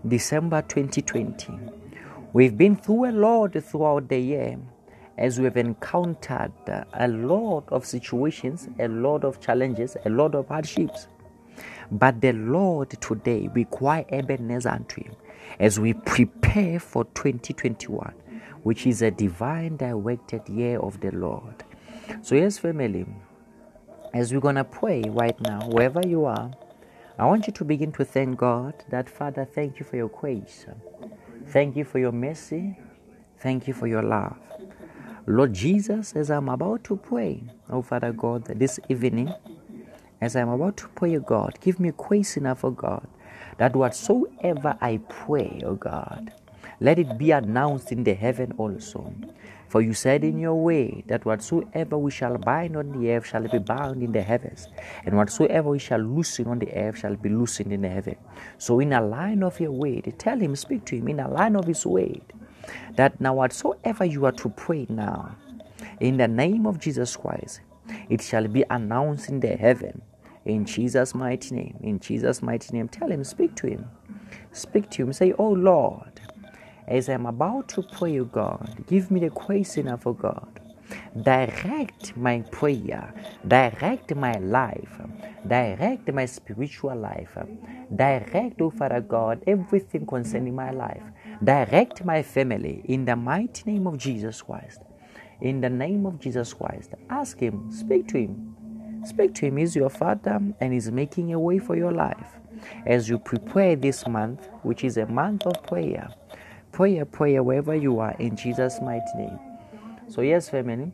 December 0.08 0.62
2020. 0.62 1.60
We've 2.32 2.58
been 2.58 2.78
through 2.78 3.10
a 3.10 3.12
lot 3.12 3.54
throughout 3.62 4.08
the 4.08 4.18
year 4.18 4.58
as 5.18 5.40
we've 5.42 5.58
encountered 5.58 6.54
a 6.94 7.08
lot 7.10 7.66
of 7.68 7.86
situations, 7.86 8.70
a 8.80 8.88
lot 8.88 9.26
of 9.26 9.42
challenges, 9.42 9.98
a 10.06 10.10
lot 10.10 10.36
of 10.36 10.48
hardships. 10.48 11.08
But 11.92 12.22
the 12.22 12.32
Lord 12.32 12.92
today 13.02 13.50
require 13.54 14.06
Ebenezer 14.10 14.70
unto 14.70 15.04
him 15.04 15.16
as 15.60 15.80
we 15.80 15.94
prepare 15.94 16.80
for 16.80 17.04
2021, 17.04 18.14
which 18.64 18.88
is 18.88 19.02
a 19.02 19.12
divine 19.12 19.76
directed 19.76 20.48
year 20.48 20.80
of 20.80 21.02
the 21.02 21.12
Lord. 21.12 21.64
So, 22.22 22.36
yes, 22.36 22.58
family, 22.58 23.06
as 24.14 24.34
we're 24.34 24.40
gonna 24.40 24.64
pray 24.64 25.04
right 25.08 25.40
now, 25.42 25.68
wherever 25.68 26.02
you 26.08 26.24
are, 26.24 26.52
I 27.20 27.26
want 27.26 27.48
you 27.48 27.54
to 27.54 27.66
begin 27.66 27.92
to 27.94 28.06
thank 28.06 28.38
God 28.38 28.76
that, 28.90 29.10
Father, 29.10 29.46
thank 29.46 29.78
you 29.78 29.86
for 29.86 29.98
your 29.98 30.08
grace. 30.08 30.66
Thank 31.48 31.76
you 31.76 31.84
for 31.84 32.00
your 32.00 32.14
mercy. 32.14 32.78
Thank 33.40 33.68
you 33.68 33.74
for 33.74 33.88
your 33.88 34.04
love. 34.04 34.38
Lord 35.28 35.54
Jesus, 35.54 36.16
as 36.16 36.32
I'm 36.32 36.48
about 36.50 36.86
to 36.86 36.96
pray, 36.98 37.44
oh 37.70 37.82
Father 37.82 38.14
God, 38.14 38.46
this 38.46 38.80
evening, 38.90 39.34
as 40.22 40.36
I'm 40.38 40.50
about 40.50 40.78
to 40.78 40.88
pray, 40.90 41.18
oh 41.18 41.22
God, 41.22 41.60
give 41.62 41.80
me 41.80 41.92
grace 41.98 42.38
enough, 42.38 42.64
oh 42.64 42.72
God, 42.72 43.08
that 43.58 43.76
whatsoever 43.76 44.78
I 44.82 45.02
pray, 45.10 45.62
oh 45.66 45.76
God, 45.76 46.32
let 46.80 47.00
it 47.00 47.18
be 47.18 47.32
announced 47.32 47.92
in 47.92 48.04
the 48.04 48.14
heaven 48.14 48.54
also. 48.58 49.14
For 49.68 49.82
you 49.82 49.94
said 49.94 50.24
in 50.24 50.40
your 50.40 50.56
way 50.56 51.04
that 51.08 51.26
whatsoever 51.26 51.98
we 51.98 52.10
shall 52.10 52.38
bind 52.38 52.76
on 52.76 52.92
the 52.92 53.12
earth 53.12 53.28
shall 53.28 53.48
be 53.48 53.60
bound 53.60 54.02
in 54.02 54.12
the 54.14 54.22
heavens, 54.22 54.68
and 55.06 55.16
whatsoever 55.16 55.70
we 55.70 55.80
shall 55.80 56.00
loosen 56.00 56.48
on 56.48 56.60
the 56.60 56.74
earth 56.74 57.00
shall 57.00 57.16
be 57.16 57.30
loosened 57.30 57.72
in 57.72 57.82
the 57.84 57.90
heaven. 57.90 58.16
So, 58.58 58.80
in 58.80 58.94
a 58.94 59.02
line 59.02 59.44
of 59.44 59.60
your 59.60 59.72
word, 59.72 60.12
tell 60.18 60.40
him, 60.40 60.56
speak 60.56 60.86
to 60.86 60.96
him 60.96 61.10
in 61.10 61.20
a 61.20 61.30
line 61.30 61.56
of 61.56 61.66
his 61.66 61.86
word, 61.86 62.22
that 62.96 63.22
now 63.22 63.36
whatsoever 63.36 64.06
you 64.06 64.26
are 64.26 64.32
to 64.34 64.50
pray 64.50 64.88
now, 64.90 65.36
in 66.00 66.18
the 66.18 66.28
name 66.28 66.66
of 66.66 66.80
Jesus 66.80 67.16
Christ, 67.16 67.62
it 68.10 68.22
shall 68.22 68.48
be 68.48 68.64
announced 68.70 69.30
in 69.30 69.40
the 69.40 69.56
heaven. 69.56 70.02
In 70.46 70.66
Jesus' 70.66 71.14
mighty 71.14 71.54
name, 71.54 71.78
in 71.82 72.00
Jesus' 72.00 72.42
mighty 72.42 72.76
name, 72.76 72.88
tell 72.88 73.12
him, 73.12 73.24
speak 73.24 73.56
to 73.56 73.68
him. 73.68 73.86
Speak 74.52 74.90
to 74.92 75.04
him. 75.04 75.14
Say, 75.14 75.34
Oh 75.38 75.52
Lord, 75.52 76.20
as 76.90 77.08
I'm 77.08 77.28
about 77.28 77.70
to 77.70 77.84
pray, 77.84 78.20
O 78.20 78.26
God, 78.26 78.84
give 78.88 79.12
me 79.12 79.20
the 79.22 79.30
grace 79.30 79.78
enough, 79.78 80.08
O 80.08 80.14
God. 80.14 80.60
Direct 81.22 82.18
my 82.18 82.42
prayer, 82.42 83.14
direct 83.48 84.16
my 84.16 84.34
life, 84.40 85.00
direct 85.48 86.12
my 86.12 86.26
spiritual 86.26 86.96
life, 86.96 87.38
direct, 87.96 88.60
O 88.62 88.72
Father 88.72 89.02
God, 89.02 89.44
everything 89.46 90.08
concerning 90.08 90.56
my 90.56 90.72
life, 90.72 91.04
direct 91.44 92.04
my 92.04 92.24
family 92.24 92.82
in 92.86 93.06
the 93.06 93.16
mighty 93.16 93.72
name 93.72 93.86
of 93.88 93.98
Jesus 94.00 94.42
Christ. 94.42 94.82
In 95.42 95.62
the 95.62 95.70
name 95.70 96.08
of 96.08 96.20
Jesus 96.20 96.54
Christ, 96.54 96.96
ask 97.10 97.40
Him, 97.40 97.72
speak 97.72 98.08
to 98.10 98.18
Him. 98.18 98.56
Speak 99.06 99.36
to 99.36 99.46
Him. 99.46 99.58
He's 99.58 99.76
your 99.76 99.90
Father 99.90 100.42
and 100.60 100.74
He's 100.74 100.92
making 100.92 101.34
a 101.34 101.40
way 101.40 101.60
for 101.60 101.76
your 101.76 101.92
life. 101.92 102.40
As 102.86 103.08
you 103.08 103.20
prepare 103.20 103.76
this 103.76 104.08
month, 104.08 104.50
which 104.64 104.84
is 104.84 104.98
a 104.98 105.06
month 105.06 105.46
of 105.46 105.64
prayer, 105.64 106.10
pray 106.80 106.98
a 107.00 107.06
prayer 107.06 107.44
wherever 107.44 107.76
you 107.76 108.00
are 108.00 108.16
in 108.20 108.38
Jesus' 108.38 108.80
mighty 108.82 109.14
name. 109.18 109.38
So, 110.08 110.22
yes, 110.22 110.48
family, 110.48 110.94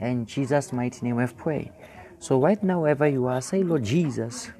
in 0.00 0.26
Jesus' 0.26 0.72
mighty 0.72 1.06
name 1.06 1.14
we've 1.18 1.36
prayed. 1.36 1.70
So, 2.18 2.40
right 2.40 2.60
now, 2.60 2.80
wherever 2.82 3.06
you 3.06 3.26
are, 3.26 3.40
say, 3.40 3.62
Lord 3.62 3.84
Jesus, 3.84 4.50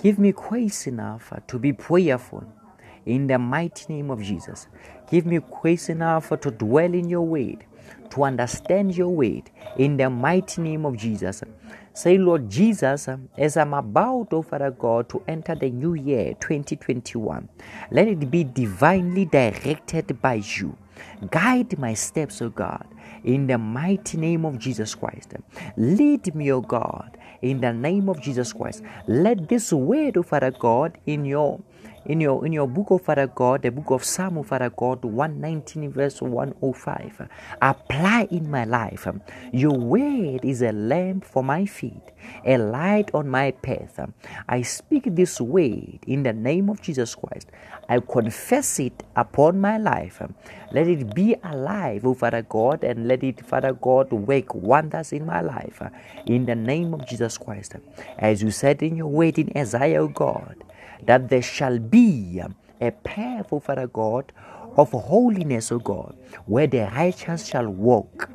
give 0.00 0.20
me 0.20 0.30
grace 0.30 0.86
enough 0.86 1.32
to 1.48 1.58
be 1.58 1.72
prayerful 1.72 2.44
in 3.04 3.26
the 3.26 3.40
mighty 3.40 3.92
name 3.92 4.12
of 4.12 4.22
Jesus. 4.22 4.68
Give 5.10 5.26
me 5.26 5.40
grace 5.60 5.88
enough 5.88 6.28
to 6.28 6.50
dwell 6.52 6.94
in 6.94 7.08
your 7.08 7.26
word, 7.26 7.64
to 8.10 8.22
understand 8.22 8.96
your 8.96 9.08
word 9.08 9.50
in 9.76 9.96
the 9.96 10.08
mighty 10.08 10.62
name 10.62 10.86
of 10.86 10.96
Jesus. 10.96 11.42
Say, 12.00 12.16
Lord 12.16 12.48
Jesus, 12.48 13.08
um, 13.08 13.28
as 13.36 13.58
I'm 13.58 13.74
about, 13.74 14.28
oh 14.32 14.40
Father 14.40 14.70
God, 14.70 15.10
to 15.10 15.22
enter 15.28 15.54
the 15.54 15.68
new 15.68 15.92
year 15.92 16.32
2021, 16.40 17.46
let 17.90 18.08
it 18.08 18.30
be 18.30 18.42
divinely 18.42 19.26
directed 19.26 20.18
by 20.22 20.40
you. 20.56 20.74
Guide 21.30 21.78
my 21.78 21.92
steps, 21.92 22.40
O 22.40 22.48
God, 22.48 22.86
in 23.22 23.46
the 23.46 23.58
mighty 23.58 24.16
name 24.16 24.46
of 24.46 24.58
Jesus 24.58 24.94
Christ. 24.94 25.34
Lead 25.76 26.34
me, 26.34 26.50
O 26.50 26.62
God, 26.62 27.18
in 27.42 27.60
the 27.60 27.74
name 27.74 28.08
of 28.08 28.18
Jesus 28.22 28.54
Christ. 28.54 28.82
Let 29.06 29.50
this 29.50 29.70
word, 29.70 30.16
O 30.16 30.22
Father 30.22 30.52
God, 30.52 30.96
in 31.04 31.26
your 31.26 31.60
in 32.06 32.20
your 32.20 32.44
in 32.46 32.52
your 32.52 32.66
book 32.66 32.90
of 32.90 33.02
Father 33.02 33.26
God, 33.26 33.62
the 33.62 33.70
book 33.70 33.90
of 33.90 34.04
Psalm 34.04 34.38
of 34.38 34.46
Father 34.46 34.70
God, 34.70 35.04
119 35.04 35.92
verse 35.92 36.22
105. 36.22 37.28
Apply 37.60 38.28
in 38.30 38.50
my 38.50 38.64
life. 38.64 39.06
Your 39.52 39.78
word 39.78 40.44
is 40.44 40.62
a 40.62 40.72
lamp 40.72 41.24
for 41.24 41.42
my 41.42 41.66
feet, 41.66 42.12
a 42.44 42.58
light 42.58 43.10
on 43.14 43.28
my 43.28 43.50
path. 43.50 44.00
I 44.48 44.62
speak 44.62 45.04
this 45.14 45.40
word 45.40 45.98
in 46.06 46.22
the 46.22 46.32
name 46.32 46.68
of 46.68 46.80
Jesus 46.80 47.14
Christ. 47.14 47.48
I 47.88 48.00
confess 48.00 48.78
it 48.78 49.02
upon 49.16 49.60
my 49.60 49.76
life. 49.78 50.22
Let 50.72 50.86
it 50.86 51.14
be 51.14 51.34
alive, 51.42 52.06
O 52.06 52.14
Father 52.14 52.42
God, 52.42 52.84
and 52.84 53.08
let 53.08 53.24
it, 53.24 53.44
Father 53.44 53.72
God, 53.72 54.12
work 54.12 54.54
wonders 54.54 55.12
in 55.12 55.26
my 55.26 55.40
life. 55.40 55.82
In 56.26 56.46
the 56.46 56.54
name 56.54 56.94
of 56.94 57.06
Jesus 57.06 57.36
Christ. 57.36 57.74
As 58.18 58.42
you 58.42 58.50
said 58.52 58.82
in 58.82 58.96
your 58.96 59.08
word 59.08 59.38
in 59.38 59.50
Isaiah, 59.56 60.02
O 60.02 60.08
God, 60.08 60.62
that 61.06 61.28
there 61.28 61.42
shall 61.42 61.78
be 61.78 62.42
a 62.80 62.90
path, 62.90 63.52
O 63.52 63.60
Father 63.60 63.86
God, 63.86 64.32
of 64.76 64.92
holiness, 64.92 65.72
O 65.72 65.78
God, 65.78 66.16
where 66.46 66.66
the 66.66 66.90
righteous 66.94 67.46
shall 67.46 67.68
walk. 67.68 68.30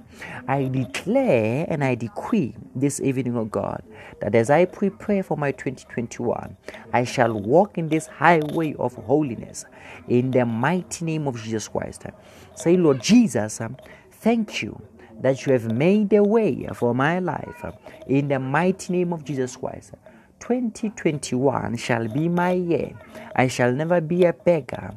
I 0.48 0.67
declare 0.67 1.65
and 1.67 1.84
I 1.84 1.95
decree 1.95 2.55
this 2.75 3.01
evening, 3.01 3.36
O 3.36 3.45
God, 3.45 3.84
that 4.22 4.36
as 4.36 4.50
I 4.50 4.65
prepare 4.65 5.24
for 5.24 5.36
my 5.38 5.51
2021, 5.51 6.55
I 6.93 7.03
shall 7.03 7.34
walk 7.34 7.77
in 7.77 7.89
this 7.89 8.07
highway 8.07 8.75
of 8.75 8.93
holiness 8.95 9.65
in 10.07 10.31
the 10.31 10.45
mighty 10.45 11.05
name 11.05 11.27
of 11.27 11.41
Jesus 11.41 11.67
Christ. 11.67 12.03
Say, 12.55 12.77
Lord 12.77 13.01
Jesus, 13.01 13.60
thank 14.12 14.62
you 14.62 14.81
that 15.22 15.45
you 15.45 15.53
have 15.53 15.72
made 15.72 16.13
a 16.13 16.24
way 16.24 16.67
for 16.74 16.93
my 16.93 17.19
life 17.19 17.65
in 18.07 18.27
the 18.27 18.39
mighty 18.39 18.93
name 18.93 19.13
of 19.13 19.24
Jesus 19.24 19.55
Christ. 19.55 19.93
2021 20.39 21.77
shall 21.77 22.08
be 22.08 22.30
my 22.30 22.51
year. 22.51 22.92
I 23.36 23.48
shall 23.48 23.72
never 23.72 24.01
be 24.01 24.25
a 24.25 24.34
beggar, 24.34 24.96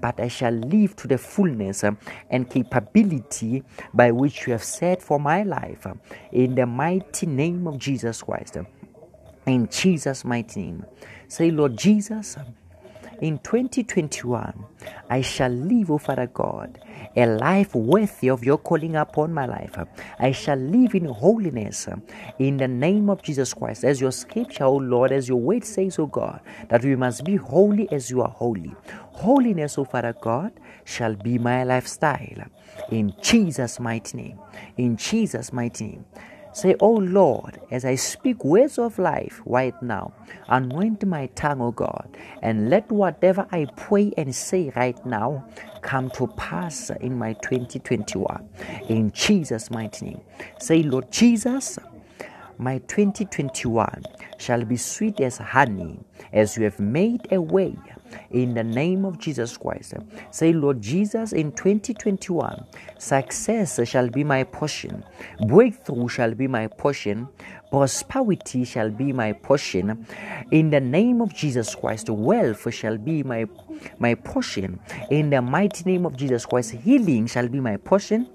but 0.00 0.20
I 0.20 0.28
shall 0.28 0.52
live 0.52 0.96
to 0.96 1.08
the 1.08 1.18
fullness 1.18 1.84
and 2.30 2.50
capability 2.50 3.62
by 3.94 4.10
which 4.10 4.46
you 4.46 4.52
have 4.52 4.64
set 4.64 5.02
for 5.02 5.20
my 5.20 5.42
life. 5.42 5.86
In 6.32 6.54
the 6.54 6.66
mighty 6.66 7.26
name 7.26 7.66
of 7.66 7.78
Jesus 7.78 8.22
Christ. 8.22 8.58
In 9.46 9.68
Jesus' 9.68 10.24
mighty 10.24 10.60
name. 10.62 10.86
Say, 11.28 11.50
Lord 11.50 11.76
Jesus, 11.76 12.36
in 13.20 13.38
2021, 13.38 14.64
I 15.10 15.20
shall 15.20 15.50
live, 15.50 15.90
O 15.90 15.98
Father 15.98 16.26
God, 16.26 16.78
a 17.16 17.26
life 17.26 17.74
worthy 17.74 18.28
of 18.28 18.44
your 18.44 18.58
calling 18.58 18.96
upon 18.96 19.32
my 19.32 19.46
life. 19.46 19.76
I 20.18 20.32
shall 20.32 20.56
live 20.56 20.94
in 20.94 21.04
holiness 21.04 21.88
in 22.38 22.56
the 22.56 22.68
name 22.68 23.10
of 23.10 23.22
Jesus 23.22 23.52
Christ. 23.52 23.84
As 23.84 24.00
your 24.00 24.12
scripture, 24.12 24.64
O 24.64 24.76
Lord, 24.76 25.12
as 25.12 25.28
your 25.28 25.40
word 25.40 25.64
says, 25.64 25.98
O 25.98 26.06
God, 26.06 26.40
that 26.68 26.82
we 26.82 26.96
must 26.96 27.24
be 27.24 27.36
holy 27.36 27.90
as 27.92 28.10
you 28.10 28.22
are 28.22 28.30
holy. 28.30 28.74
Holiness, 29.12 29.76
O 29.76 29.84
Father 29.84 30.14
God, 30.20 30.52
shall 30.84 31.14
be 31.14 31.38
my 31.38 31.64
lifestyle. 31.64 32.46
In 32.90 33.12
Jesus' 33.20 33.78
mighty 33.78 34.16
name. 34.16 34.38
In 34.76 34.96
Jesus' 34.96 35.52
mighty 35.52 35.84
name. 35.84 36.04
Say, 36.52 36.76
Oh 36.80 36.94
Lord, 36.94 37.60
as 37.70 37.84
I 37.84 37.94
speak 37.96 38.44
words 38.44 38.78
of 38.78 38.98
life 38.98 39.40
right 39.46 39.80
now, 39.82 40.12
anoint 40.48 41.06
my 41.06 41.26
tongue, 41.28 41.62
O 41.62 41.70
God, 41.72 42.08
and 42.42 42.70
let 42.70 42.90
whatever 42.90 43.46
I 43.52 43.66
pray 43.76 44.12
and 44.16 44.34
say 44.34 44.72
right 44.76 45.04
now 45.06 45.44
come 45.82 46.10
to 46.10 46.26
pass 46.28 46.90
in 47.00 47.18
my 47.18 47.34
2021. 47.34 48.48
In 48.88 49.12
Jesus' 49.12 49.70
mighty 49.70 50.06
name. 50.06 50.20
Say, 50.58 50.82
Lord 50.82 51.10
Jesus, 51.12 51.78
my 52.60 52.76
2021 52.88 54.04
shall 54.38 54.64
be 54.64 54.76
sweet 54.76 55.18
as 55.20 55.38
honey, 55.38 55.98
as 56.32 56.56
you 56.58 56.64
have 56.64 56.78
made 56.78 57.26
a 57.32 57.40
way 57.40 57.74
in 58.30 58.52
the 58.52 58.62
name 58.62 59.06
of 59.06 59.18
Jesus 59.18 59.56
Christ. 59.56 59.94
Say, 60.30 60.52
Lord 60.52 60.82
Jesus, 60.82 61.32
in 61.32 61.52
2021, 61.52 62.66
success 62.98 63.80
shall 63.88 64.08
be 64.08 64.24
my 64.24 64.44
portion, 64.44 65.02
breakthrough 65.46 66.08
shall 66.08 66.34
be 66.34 66.46
my 66.46 66.66
portion, 66.66 67.28
prosperity 67.70 68.64
shall 68.64 68.90
be 68.90 69.12
my 69.12 69.32
portion. 69.32 70.06
In 70.50 70.68
the 70.68 70.80
name 70.80 71.22
of 71.22 71.32
Jesus 71.34 71.74
Christ, 71.74 72.10
wealth 72.10 72.72
shall 72.74 72.98
be 72.98 73.22
my, 73.22 73.46
my 73.98 74.14
portion. 74.14 74.80
In 75.10 75.30
the 75.30 75.40
mighty 75.40 75.84
name 75.84 76.04
of 76.04 76.14
Jesus 76.14 76.44
Christ, 76.44 76.72
healing 76.72 77.26
shall 77.26 77.48
be 77.48 77.60
my 77.60 77.78
portion. 77.78 78.28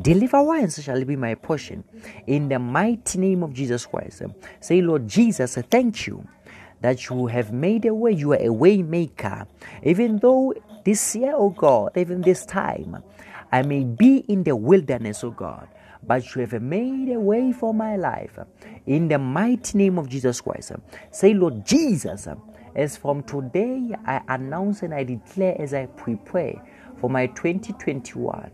Deliverance 0.00 0.82
shall 0.82 1.04
be 1.04 1.16
my 1.16 1.34
portion. 1.34 1.84
In 2.26 2.48
the 2.48 2.58
mighty 2.58 3.18
name 3.18 3.42
of 3.42 3.52
Jesus 3.52 3.86
Christ. 3.86 4.22
Say, 4.60 4.80
Lord 4.80 5.08
Jesus, 5.08 5.56
thank 5.70 6.06
you 6.06 6.26
that 6.80 7.08
you 7.08 7.26
have 7.26 7.52
made 7.52 7.84
a 7.84 7.94
way. 7.94 8.12
You 8.12 8.32
are 8.32 8.42
a 8.42 8.52
way 8.52 8.82
maker. 8.82 9.46
Even 9.82 10.18
though 10.18 10.54
this 10.84 11.14
year, 11.14 11.34
oh 11.36 11.50
God, 11.50 11.92
even 11.96 12.22
this 12.22 12.44
time, 12.44 13.02
I 13.50 13.62
may 13.62 13.84
be 13.84 14.18
in 14.28 14.42
the 14.42 14.56
wilderness, 14.56 15.22
oh 15.22 15.30
God, 15.30 15.68
but 16.04 16.34
you 16.34 16.40
have 16.40 16.60
made 16.60 17.10
a 17.10 17.20
way 17.20 17.52
for 17.52 17.72
my 17.72 17.96
life. 17.96 18.38
In 18.86 19.08
the 19.08 19.18
mighty 19.18 19.78
name 19.78 19.98
of 19.98 20.08
Jesus 20.08 20.40
Christ. 20.40 20.72
Say, 21.10 21.34
Lord 21.34 21.64
Jesus, 21.64 22.26
as 22.74 22.96
from 22.96 23.22
today, 23.22 23.94
I 24.06 24.22
announce 24.28 24.82
and 24.82 24.94
I 24.94 25.04
declare 25.04 25.54
as 25.60 25.74
I 25.74 25.86
prepare 25.86 26.60
for 26.98 27.10
my 27.10 27.26
2021 27.26 28.50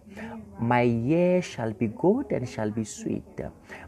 my 0.58 0.82
year 0.82 1.40
shall 1.40 1.72
be 1.72 1.88
good 1.88 2.26
and 2.30 2.48
shall 2.48 2.70
be 2.70 2.84
sweet. 2.84 3.40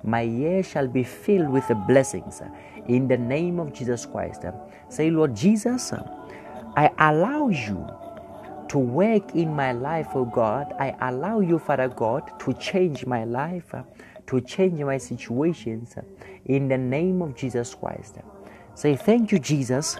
My 0.04 0.22
year 0.22 0.62
shall 0.62 0.86
be 0.86 1.02
filled 1.02 1.50
with 1.50 1.70
blessings 1.86 2.42
in 2.86 3.08
the 3.08 3.16
name 3.16 3.58
of 3.58 3.72
Jesus 3.72 4.06
Christ. 4.06 4.44
Say, 4.88 5.10
Lord 5.10 5.34
Jesus, 5.34 5.92
I 6.76 6.90
allow 6.98 7.48
you 7.48 7.88
to 8.68 8.78
work 8.78 9.34
in 9.34 9.54
my 9.54 9.72
life, 9.72 10.08
oh 10.14 10.24
God. 10.24 10.72
I 10.78 10.94
allow 11.00 11.40
you, 11.40 11.58
Father 11.58 11.88
God, 11.88 12.38
to 12.40 12.52
change 12.54 13.04
my 13.04 13.24
life, 13.24 13.74
to 14.28 14.40
change 14.40 14.80
my 14.80 14.98
situations 14.98 15.96
in 16.46 16.68
the 16.68 16.78
name 16.78 17.20
of 17.20 17.34
Jesus 17.34 17.74
Christ. 17.74 18.18
Say, 18.76 18.94
Thank 18.94 19.32
you, 19.32 19.40
Jesus, 19.40 19.98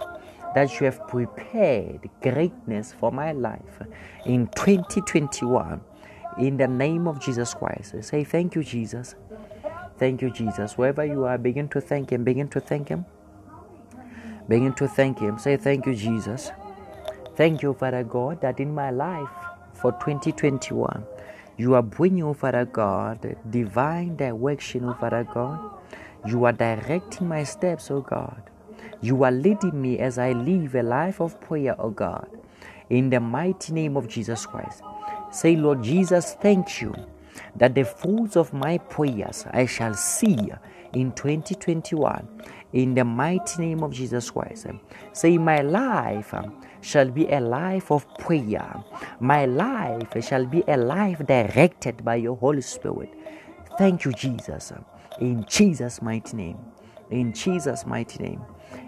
that 0.55 0.79
you 0.79 0.85
have 0.85 1.05
prepared 1.07 2.09
greatness 2.21 2.93
for 2.93 3.11
my 3.11 3.33
life 3.33 3.81
in 4.25 4.47
2021 4.55 5.81
in 6.37 6.57
the 6.57 6.67
name 6.67 7.07
of 7.07 7.19
Jesus 7.19 7.53
Christ. 7.53 7.95
Say, 8.03 8.23
Thank 8.23 8.55
you, 8.55 8.63
Jesus. 8.63 9.15
Thank 9.97 10.21
you, 10.21 10.31
Jesus. 10.31 10.77
Wherever 10.77 11.05
you 11.05 11.25
are, 11.25 11.37
begin 11.37 11.67
to 11.69 11.81
thank 11.81 12.11
Him. 12.11 12.23
Begin 12.23 12.47
to 12.49 12.59
thank 12.59 12.89
Him. 12.89 13.05
Begin 14.47 14.73
to 14.73 14.87
thank 14.87 15.19
Him. 15.19 15.37
Say, 15.39 15.57
Thank 15.57 15.85
you, 15.85 15.95
Jesus. 15.95 16.51
Thank 17.35 17.63
you, 17.63 17.73
Father 17.73 18.03
God, 18.03 18.41
that 18.41 18.59
in 18.59 18.73
my 18.73 18.91
life 18.91 19.29
for 19.73 19.91
2021, 19.93 21.03
you 21.57 21.75
are 21.75 21.81
bringing, 21.81 22.23
oh 22.23 22.33
Father 22.33 22.65
God, 22.65 23.35
divine 23.49 24.15
direction, 24.15 24.85
oh 24.85 24.93
Father 24.93 25.23
God. 25.23 25.59
You 26.27 26.45
are 26.45 26.53
directing 26.53 27.27
my 27.27 27.43
steps, 27.43 27.89
oh 27.89 28.01
God. 28.01 28.43
You 29.01 29.23
are 29.23 29.31
leading 29.31 29.81
me 29.81 29.99
as 29.99 30.17
I 30.17 30.33
live 30.33 30.75
a 30.75 30.83
life 30.83 31.19
of 31.21 31.39
prayer, 31.41 31.75
oh 31.79 31.89
God. 31.89 32.27
In 32.89 33.09
the 33.09 33.19
mighty 33.19 33.73
name 33.73 33.97
of 33.97 34.07
Jesus 34.07 34.45
Christ. 34.45 34.83
Say, 35.31 35.55
Lord 35.55 35.83
Jesus, 35.83 36.33
thank 36.33 36.81
you 36.81 36.93
that 37.55 37.75
the 37.75 37.85
fruits 37.85 38.35
of 38.35 38.53
my 38.53 38.77
prayers 38.77 39.45
I 39.51 39.65
shall 39.65 39.93
see 39.93 40.51
in 40.93 41.11
2021 41.13 42.27
in 42.73 42.93
the 42.93 43.03
mighty 43.03 43.61
name 43.61 43.83
of 43.83 43.93
Jesus 43.93 44.29
Christ. 44.29 44.67
Say, 45.13 45.37
My 45.37 45.61
life 45.61 46.33
shall 46.81 47.09
be 47.09 47.27
a 47.29 47.39
life 47.39 47.91
of 47.91 48.07
prayer. 48.17 48.83
My 49.19 49.45
life 49.45 50.23
shall 50.23 50.45
be 50.45 50.63
a 50.67 50.77
life 50.77 51.25
directed 51.25 52.03
by 52.03 52.15
your 52.15 52.35
Holy 52.37 52.61
Spirit. 52.61 53.13
Thank 53.77 54.05
you, 54.05 54.11
Jesus. 54.13 54.73
In 55.19 55.45
Jesus' 55.47 56.01
mighty 56.01 56.37
name. 56.37 56.57
In 57.09 57.33
Jesus' 57.33 57.85
mighty 57.85 58.23
name. 58.23 58.41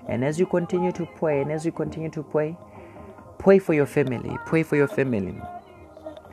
And 0.08 0.24
as 0.24 0.40
you 0.40 0.46
continue 0.46 0.92
to 0.94 1.06
pray, 1.18 1.42
and 1.42 1.52
as 1.52 1.66
you 1.66 1.72
continue 1.72 2.10
to 2.12 2.24
pray, 2.24 2.58
pray 3.38 3.60
for 3.60 3.74
your 3.74 3.86
family. 3.86 4.38
Pray 4.46 4.64
for 4.64 4.76
your 4.76 4.88
family. 4.88 5.36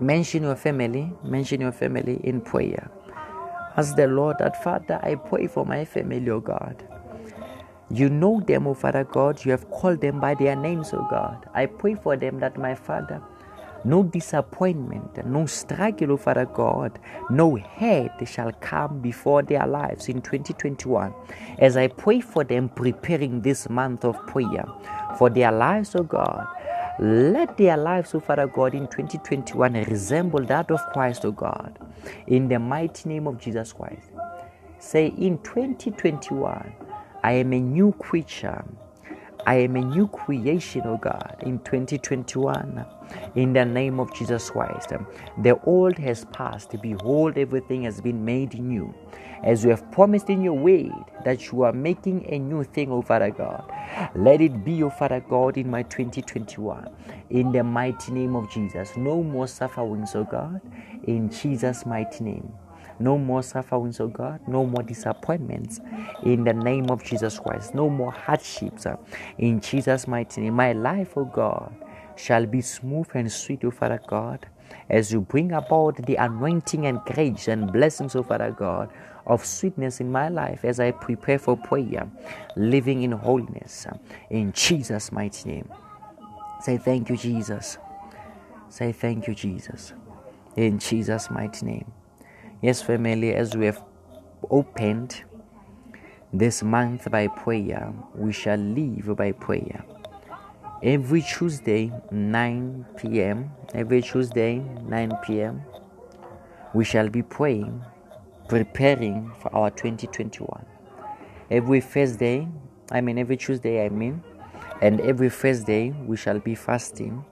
Mention 0.01 0.45
your 0.45 0.57
family, 0.57 1.13
mention 1.23 1.61
your 1.61 1.73
family 1.73 2.21
in 2.25 2.41
prayer. 2.41 2.91
Ask 3.77 3.97
the 3.97 4.07
Lord 4.07 4.39
that, 4.39 4.63
Father, 4.65 4.99
I 5.03 5.15
pray 5.17 5.47
for 5.47 5.67
my 5.67 5.85
family, 5.85 6.31
O 6.31 6.41
God. 6.41 6.83
You 7.91 8.09
know 8.09 8.41
them, 8.41 8.67
O 8.67 8.73
Father 8.73 9.05
God. 9.05 9.45
You 9.45 9.51
have 9.51 9.71
called 9.71 10.01
them 10.01 10.19
by 10.19 10.35
their 10.35 10.57
names, 10.57 10.95
O 10.95 11.07
God. 11.11 11.47
I 11.55 11.67
pray 11.67 11.97
for 11.97 12.17
them 12.17 12.41
that, 12.41 12.57
my 12.57 12.75
Father, 12.75 13.21
no 13.85 14.03
disappointment, 14.03 15.27
no 15.27 15.45
struggle, 15.47 16.13
O 16.13 16.17
Father 16.17 16.47
God, 16.47 16.99
no 17.29 17.57
hate 17.57 18.11
shall 18.27 18.53
come 18.53 19.01
before 19.01 19.43
their 19.43 19.67
lives 19.67 20.09
in 20.09 20.23
2021. 20.23 21.13
As 21.59 21.77
I 21.77 21.89
pray 21.89 22.21
for 22.21 22.43
them, 22.43 22.71
preparing 22.71 23.43
this 23.43 23.69
month 23.69 24.05
of 24.07 24.17
prayer 24.27 24.65
for 25.19 25.29
their 25.29 25.53
lives, 25.53 25.95
O 25.95 26.03
God. 26.03 26.47
Let 27.03 27.57
their 27.57 27.79
lives, 27.79 28.15
O 28.15 28.21
Father 28.21 28.47
God, 28.47 28.75
in 28.75 28.87
2021 28.87 29.73
resemble 29.85 30.45
that 30.45 30.71
of 30.71 30.81
Christ, 30.93 31.25
O 31.25 31.33
God. 31.33 31.79
In 32.27 32.47
the 32.47 32.59
mighty 32.59 33.09
name 33.09 33.27
of 33.27 33.39
Jesus 33.39 33.73
Christ. 33.73 34.11
Say, 34.79 35.07
in 35.07 35.39
2021, 35.39 36.75
I 37.23 37.33
am 37.33 37.55
a 37.55 37.59
new 37.59 37.93
creature. 37.93 38.63
I 39.47 39.57
am 39.57 39.77
a 39.77 39.81
new 39.81 40.09
creation, 40.09 40.83
O 40.87 40.97
God, 40.97 41.37
in 41.43 41.59
2021. 41.61 42.85
In 43.35 43.53
the 43.53 43.65
name 43.65 43.99
of 43.99 44.15
Jesus 44.15 44.51
Christ. 44.51 44.93
The 45.43 45.59
old 45.65 45.99
has 45.99 46.25
passed. 46.27 46.75
Behold, 46.81 47.39
everything 47.39 47.85
has 47.85 48.01
been 48.01 48.25
made 48.25 48.59
new 48.61 48.95
as 49.43 49.65
you 49.65 49.71
have 49.71 49.91
promised 49.91 50.29
in 50.31 50.43
your 50.43 50.55
word 50.55 50.93
that 51.25 51.51
you 51.51 51.63
are 51.63 51.73
making 51.73 52.27
a 52.31 52.39
new 52.39 52.65
thing, 52.65 52.91
O 52.91 53.03
Father 53.03 53.31
God. 53.31 53.71
Let 54.15 54.41
it 54.41 54.65
be, 54.65 54.83
O 54.83 54.91
Father 54.91 55.21
God, 55.21 55.57
in 55.57 55.71
my 55.71 55.83
2021. 55.85 56.89
In 57.31 57.53
the 57.53 57.65
mighty 57.65 58.13
name 58.13 58.37
of 58.37 58.51
Jesus. 58.51 58.97
No 58.97 59.23
more 59.23 59.49
sufferings, 59.49 60.15
O 60.15 60.25
God. 60.25 60.61
In 61.05 61.31
Jesus' 61.31 61.87
mighty 61.87 62.25
name. 62.25 62.53
No 63.01 63.19
more 63.19 63.43
sufferings, 63.43 63.99
O 64.01 64.09
God. 64.09 64.41
No 64.47 64.65
more 64.67 64.83
disappointments. 64.83 65.81
In 66.23 66.45
the 66.45 66.53
name 66.53 66.91
of 66.91 67.03
Jesus 67.03 67.39
Christ. 67.39 67.75
No 67.75 67.91
more 67.91 68.13
hardships. 68.13 68.87
In 69.39 69.61
Jesus' 69.61 70.07
mighty 70.07 70.43
name. 70.43 70.55
My 70.55 70.73
life, 70.73 71.17
O 71.17 71.25
God, 71.25 71.75
shall 72.17 72.47
be 72.47 72.61
smooth 72.61 73.09
and 73.15 73.33
sweet, 73.33 73.65
O 73.65 73.71
Father 73.71 74.01
God 74.07 74.47
as 74.89 75.13
you 75.13 75.21
bring 75.21 75.53
about 75.53 75.97
the 76.07 76.17
anointing 76.17 76.87
and 76.87 77.01
grace 77.05 77.49
and 77.49 77.73
blessings, 77.73 78.15
O 78.17 78.23
Father 78.23 78.51
God, 78.51 78.91
of 79.27 79.45
sweetness 79.45 80.01
in 80.01 80.11
my 80.11 80.29
life 80.29 80.65
as 80.65 80.81
I 80.81 80.91
prepare 80.91 81.39
for 81.39 81.57
prayer, 81.57 82.11
living 82.57 83.03
in 83.03 83.13
holiness. 83.13 83.87
In 84.31 84.53
Jesus' 84.53 85.13
mighty 85.13 85.49
name. 85.51 85.69
Say 86.63 86.79
thank 86.79 87.09
you, 87.09 87.17
Jesus. 87.17 87.79
Say 88.69 88.93
thank 88.93 89.27
you, 89.29 89.35
Jesus. 89.35 89.93
In 90.57 90.79
Jesus' 90.79 91.31
mighty 91.31 91.67
name. 91.67 91.93
Yes, 92.63 92.83
family, 92.83 93.35
as 93.35 93.57
we 93.57 93.67
have 93.67 93.83
opened 94.51 95.25
this 96.33 96.63
month 96.63 97.11
by 97.11 97.27
prayer, 97.29 97.93
we 98.15 98.33
shall 98.33 98.59
live 98.59 99.17
by 99.17 99.33
prayer. 99.33 99.85
every 100.83 101.23
Tuesday 101.23 101.93
9 102.11 102.87
p.m. 102.97 103.51
Every 103.75 104.03
Tuesday 104.03 104.59
9 104.59 105.13
p.m. 105.27 105.63
We 106.75 106.85
shall 106.85 107.09
be 107.09 107.23
praying, 107.23 107.85
preparing 108.49 109.33
for 109.41 109.55
our 109.55 109.71
2021. 109.71 110.65
Every 111.51 111.81
Thursday, 111.81 112.49
I 112.91 113.01
mean 113.01 113.19
every 113.19 113.37
Tuesday, 113.37 113.85
I 113.85 113.89
mean, 113.89 114.23
and 114.81 115.01
every 115.01 115.31
Thursday 115.31 115.91
we 115.91 116.17
shall 116.17 116.39
be 116.39 116.55
fasting 116.55 117.25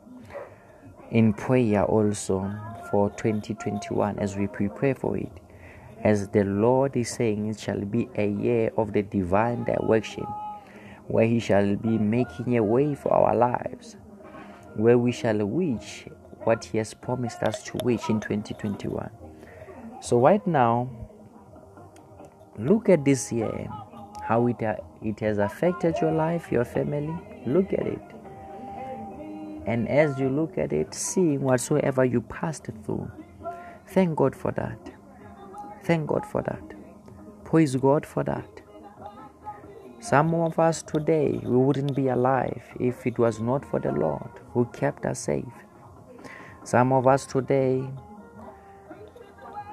in 1.11 1.33
prayer 1.33 1.85
also 1.85 2.51
for 2.91 3.11
2021 3.11 4.19
as 4.19 4.37
we 4.37 4.47
prepare 4.47 4.95
for 4.95 5.17
it. 5.17 5.33
As 6.05 6.29
the 6.29 6.45
Lord 6.45 6.97
is 6.97 7.11
saying, 7.11 7.47
it 7.49 7.59
shall 7.59 7.81
be 7.81 8.09
a 8.15 8.29
year 8.29 8.71
of 8.77 8.93
the 8.93 9.03
divine 9.03 9.65
direction 9.65 10.27
where 11.09 11.27
He 11.27 11.41
shall 11.41 11.75
be 11.77 11.99
making 11.99 12.57
a 12.57 12.63
way 12.63 12.95
for 12.95 13.13
our 13.13 13.35
lives, 13.35 13.97
where 14.75 14.99
we 14.99 15.11
shall 15.11 15.39
reach 15.39 16.07
what 16.45 16.65
He 16.65 16.79
has 16.79 16.95
promised 16.95 17.43
us 17.43 17.63
to 17.65 17.79
reach 17.83 18.09
in 18.09 18.21
2021. 18.21 19.11
So, 20.01 20.21
right 20.21 20.47
now, 20.47 20.89
look 22.57 22.89
at 22.89 23.05
this 23.05 23.33
year, 23.33 23.69
how 24.23 24.47
it, 24.47 24.63
it 25.03 25.21
has 25.21 25.39
affected 25.39 25.97
your 26.01 26.13
life, 26.13 26.53
your 26.53 26.65
family. 26.65 27.17
Look 27.47 27.73
at 27.73 27.87
it. 27.87 28.18
And 29.69 29.87
as 29.87 30.19
you 30.19 30.31
look 30.31 30.57
at 30.57 30.73
it, 30.73 30.95
seeing 30.95 31.43
whatsoever 31.43 32.03
you 32.03 32.23
passed 32.23 32.69
through, 32.85 33.11
thank 33.89 34.17
God 34.17 34.35
for 34.35 34.51
that. 34.53 34.79
Thank 35.85 36.07
God 36.07 36.25
for 36.25 36.41
that. 36.41 36.63
Praise 37.45 37.77
God 37.77 38.07
for 38.07 38.25
that. 38.25 38.63
Some 40.01 40.33
of 40.35 40.59
us 40.59 40.81
today, 40.81 41.39
we 41.43 41.59
wouldn't 41.59 41.95
be 41.95 42.09
alive 42.09 42.63
if 42.81 43.07
it 43.07 43.19
was 43.19 43.41
not 43.41 43.63
for 43.63 43.79
the 43.79 43.93
Lord 43.93 44.31
who 44.55 44.65
kept 44.73 45.05
us 45.05 45.19
safe. 45.19 45.45
Some 46.65 46.91
of 46.95 47.07
us 47.07 47.27
today, 47.27 47.87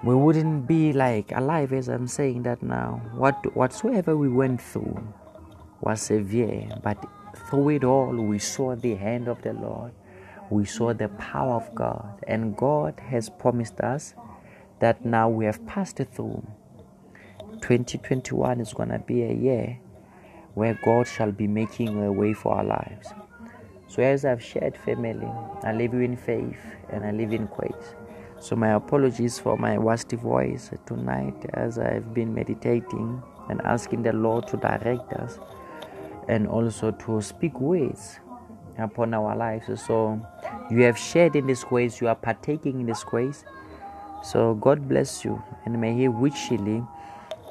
we 0.03 0.13
wouldn't 0.13 0.67
be 0.67 0.91
like 0.91 1.31
alive 1.31 1.71
as 1.71 1.87
I'm 1.87 2.07
saying 2.07 2.43
that 2.43 2.61
now. 2.61 3.01
What 3.13 3.55
whatsoever 3.55 4.17
we 4.17 4.27
went 4.27 4.61
through 4.61 5.07
was 5.79 6.01
severe, 6.01 6.67
but 6.83 6.97
through 7.35 7.69
it 7.69 7.83
all 7.83 8.15
we 8.15 8.39
saw 8.39 8.75
the 8.75 8.95
hand 8.95 9.27
of 9.27 9.41
the 9.41 9.53
Lord. 9.53 9.91
We 10.49 10.65
saw 10.65 10.93
the 10.93 11.09
power 11.09 11.55
of 11.55 11.73
God, 11.73 12.23
and 12.27 12.55
God 12.55 12.99
has 12.99 13.29
promised 13.29 13.79
us 13.79 14.13
that 14.79 15.03
now 15.03 15.29
we 15.29 15.45
have 15.45 15.65
passed 15.65 15.97
through. 15.97 16.45
2021 17.61 18.59
is 18.59 18.73
gonna 18.73 18.99
be 18.99 19.23
a 19.23 19.33
year 19.33 19.79
where 20.53 20.79
God 20.83 21.07
shall 21.07 21.31
be 21.31 21.47
making 21.47 22.03
a 22.03 22.11
way 22.11 22.33
for 22.33 22.53
our 22.55 22.63
lives. 22.63 23.09
So, 23.87 24.03
as 24.03 24.25
I've 24.25 24.43
shared, 24.43 24.77
family, 24.77 25.29
I 25.63 25.73
live 25.73 25.93
in 25.93 26.17
faith 26.17 26.59
and 26.89 27.05
I 27.05 27.11
live 27.11 27.33
in 27.33 27.45
grace. 27.47 27.95
So, 28.39 28.55
my 28.55 28.71
apologies 28.73 29.39
for 29.39 29.57
my 29.57 29.77
wasty 29.77 30.19
voice 30.19 30.71
tonight 30.85 31.35
as 31.53 31.79
I've 31.79 32.13
been 32.13 32.33
meditating 32.33 33.21
and 33.49 33.61
asking 33.61 34.03
the 34.03 34.13
Lord 34.13 34.47
to 34.47 34.57
direct 34.57 35.13
us 35.13 35.39
and 36.27 36.47
also 36.47 36.91
to 36.91 37.21
speak 37.21 37.59
words 37.59 38.19
upon 38.77 39.13
our 39.13 39.35
lives. 39.35 39.67
So, 39.81 40.19
you 40.69 40.83
have 40.83 40.97
shared 40.97 41.35
in 41.35 41.47
this 41.47 41.63
grace, 41.63 42.01
you 42.01 42.07
are 42.07 42.15
partaking 42.15 42.79
in 42.81 42.85
this 42.85 43.03
grace. 43.03 43.45
So, 44.23 44.55
God 44.55 44.87
bless 44.89 45.23
you 45.23 45.41
and 45.65 45.79
may 45.79 45.93
He 45.93 46.07
richly 46.07 46.83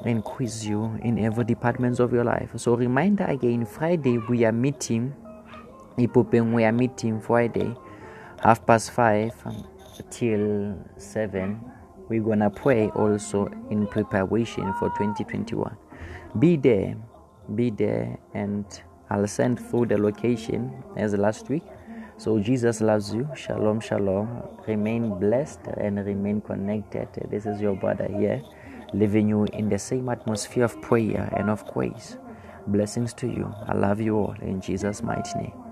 increase 0.03 0.63
you 0.63 0.97
in 1.03 1.17
every 1.19 1.43
department 1.43 1.99
of 1.99 2.11
your 2.11 2.23
life. 2.23 2.49
So 2.55 2.75
reminder 2.75 3.25
again, 3.25 3.65
Friday 3.65 4.17
we 4.17 4.43
are 4.43 4.51
meeting. 4.51 5.13
Ipopeng 5.97 6.53
we 6.53 6.65
are 6.65 6.73
meeting 6.73 7.21
Friday, 7.21 7.73
half 8.43 8.65
past 8.65 8.91
five 8.91 9.31
till 10.09 10.77
seven. 10.97 11.61
We're 12.09 12.21
gonna 12.21 12.49
pray 12.49 12.89
also 12.89 13.47
in 13.69 13.87
preparation 13.87 14.73
for 14.73 14.89
2021. 14.89 15.75
Be 16.37 16.57
there, 16.57 16.95
be 17.53 17.69
there, 17.69 18.17
and 18.33 18.65
I'll 19.09 19.27
send 19.27 19.59
through 19.59 19.87
the 19.87 19.97
location 19.97 20.83
as 20.97 21.13
last 21.13 21.49
week. 21.49 21.63
So 22.17 22.39
Jesus 22.39 22.81
loves 22.81 23.13
you. 23.13 23.27
Shalom, 23.35 23.79
shalom. 23.81 24.41
Remain 24.67 25.19
blessed 25.19 25.59
and 25.77 26.03
remain 26.05 26.41
connected. 26.41 27.09
This 27.29 27.45
is 27.45 27.59
your 27.61 27.75
brother 27.75 28.07
here 28.07 28.41
leaving 28.93 29.27
you 29.27 29.43
in 29.45 29.69
the 29.69 29.77
same 29.77 30.07
atmosphere 30.09 30.63
of 30.63 30.81
prayer 30.81 31.29
and 31.35 31.49
of 31.49 31.65
grace. 31.67 32.17
Blessings 32.67 33.13
to 33.15 33.27
you. 33.27 33.53
I 33.67 33.73
love 33.73 33.99
you 33.99 34.15
all 34.15 34.35
in 34.41 34.61
Jesus' 34.61 35.03
mighty 35.03 35.37
name. 35.37 35.64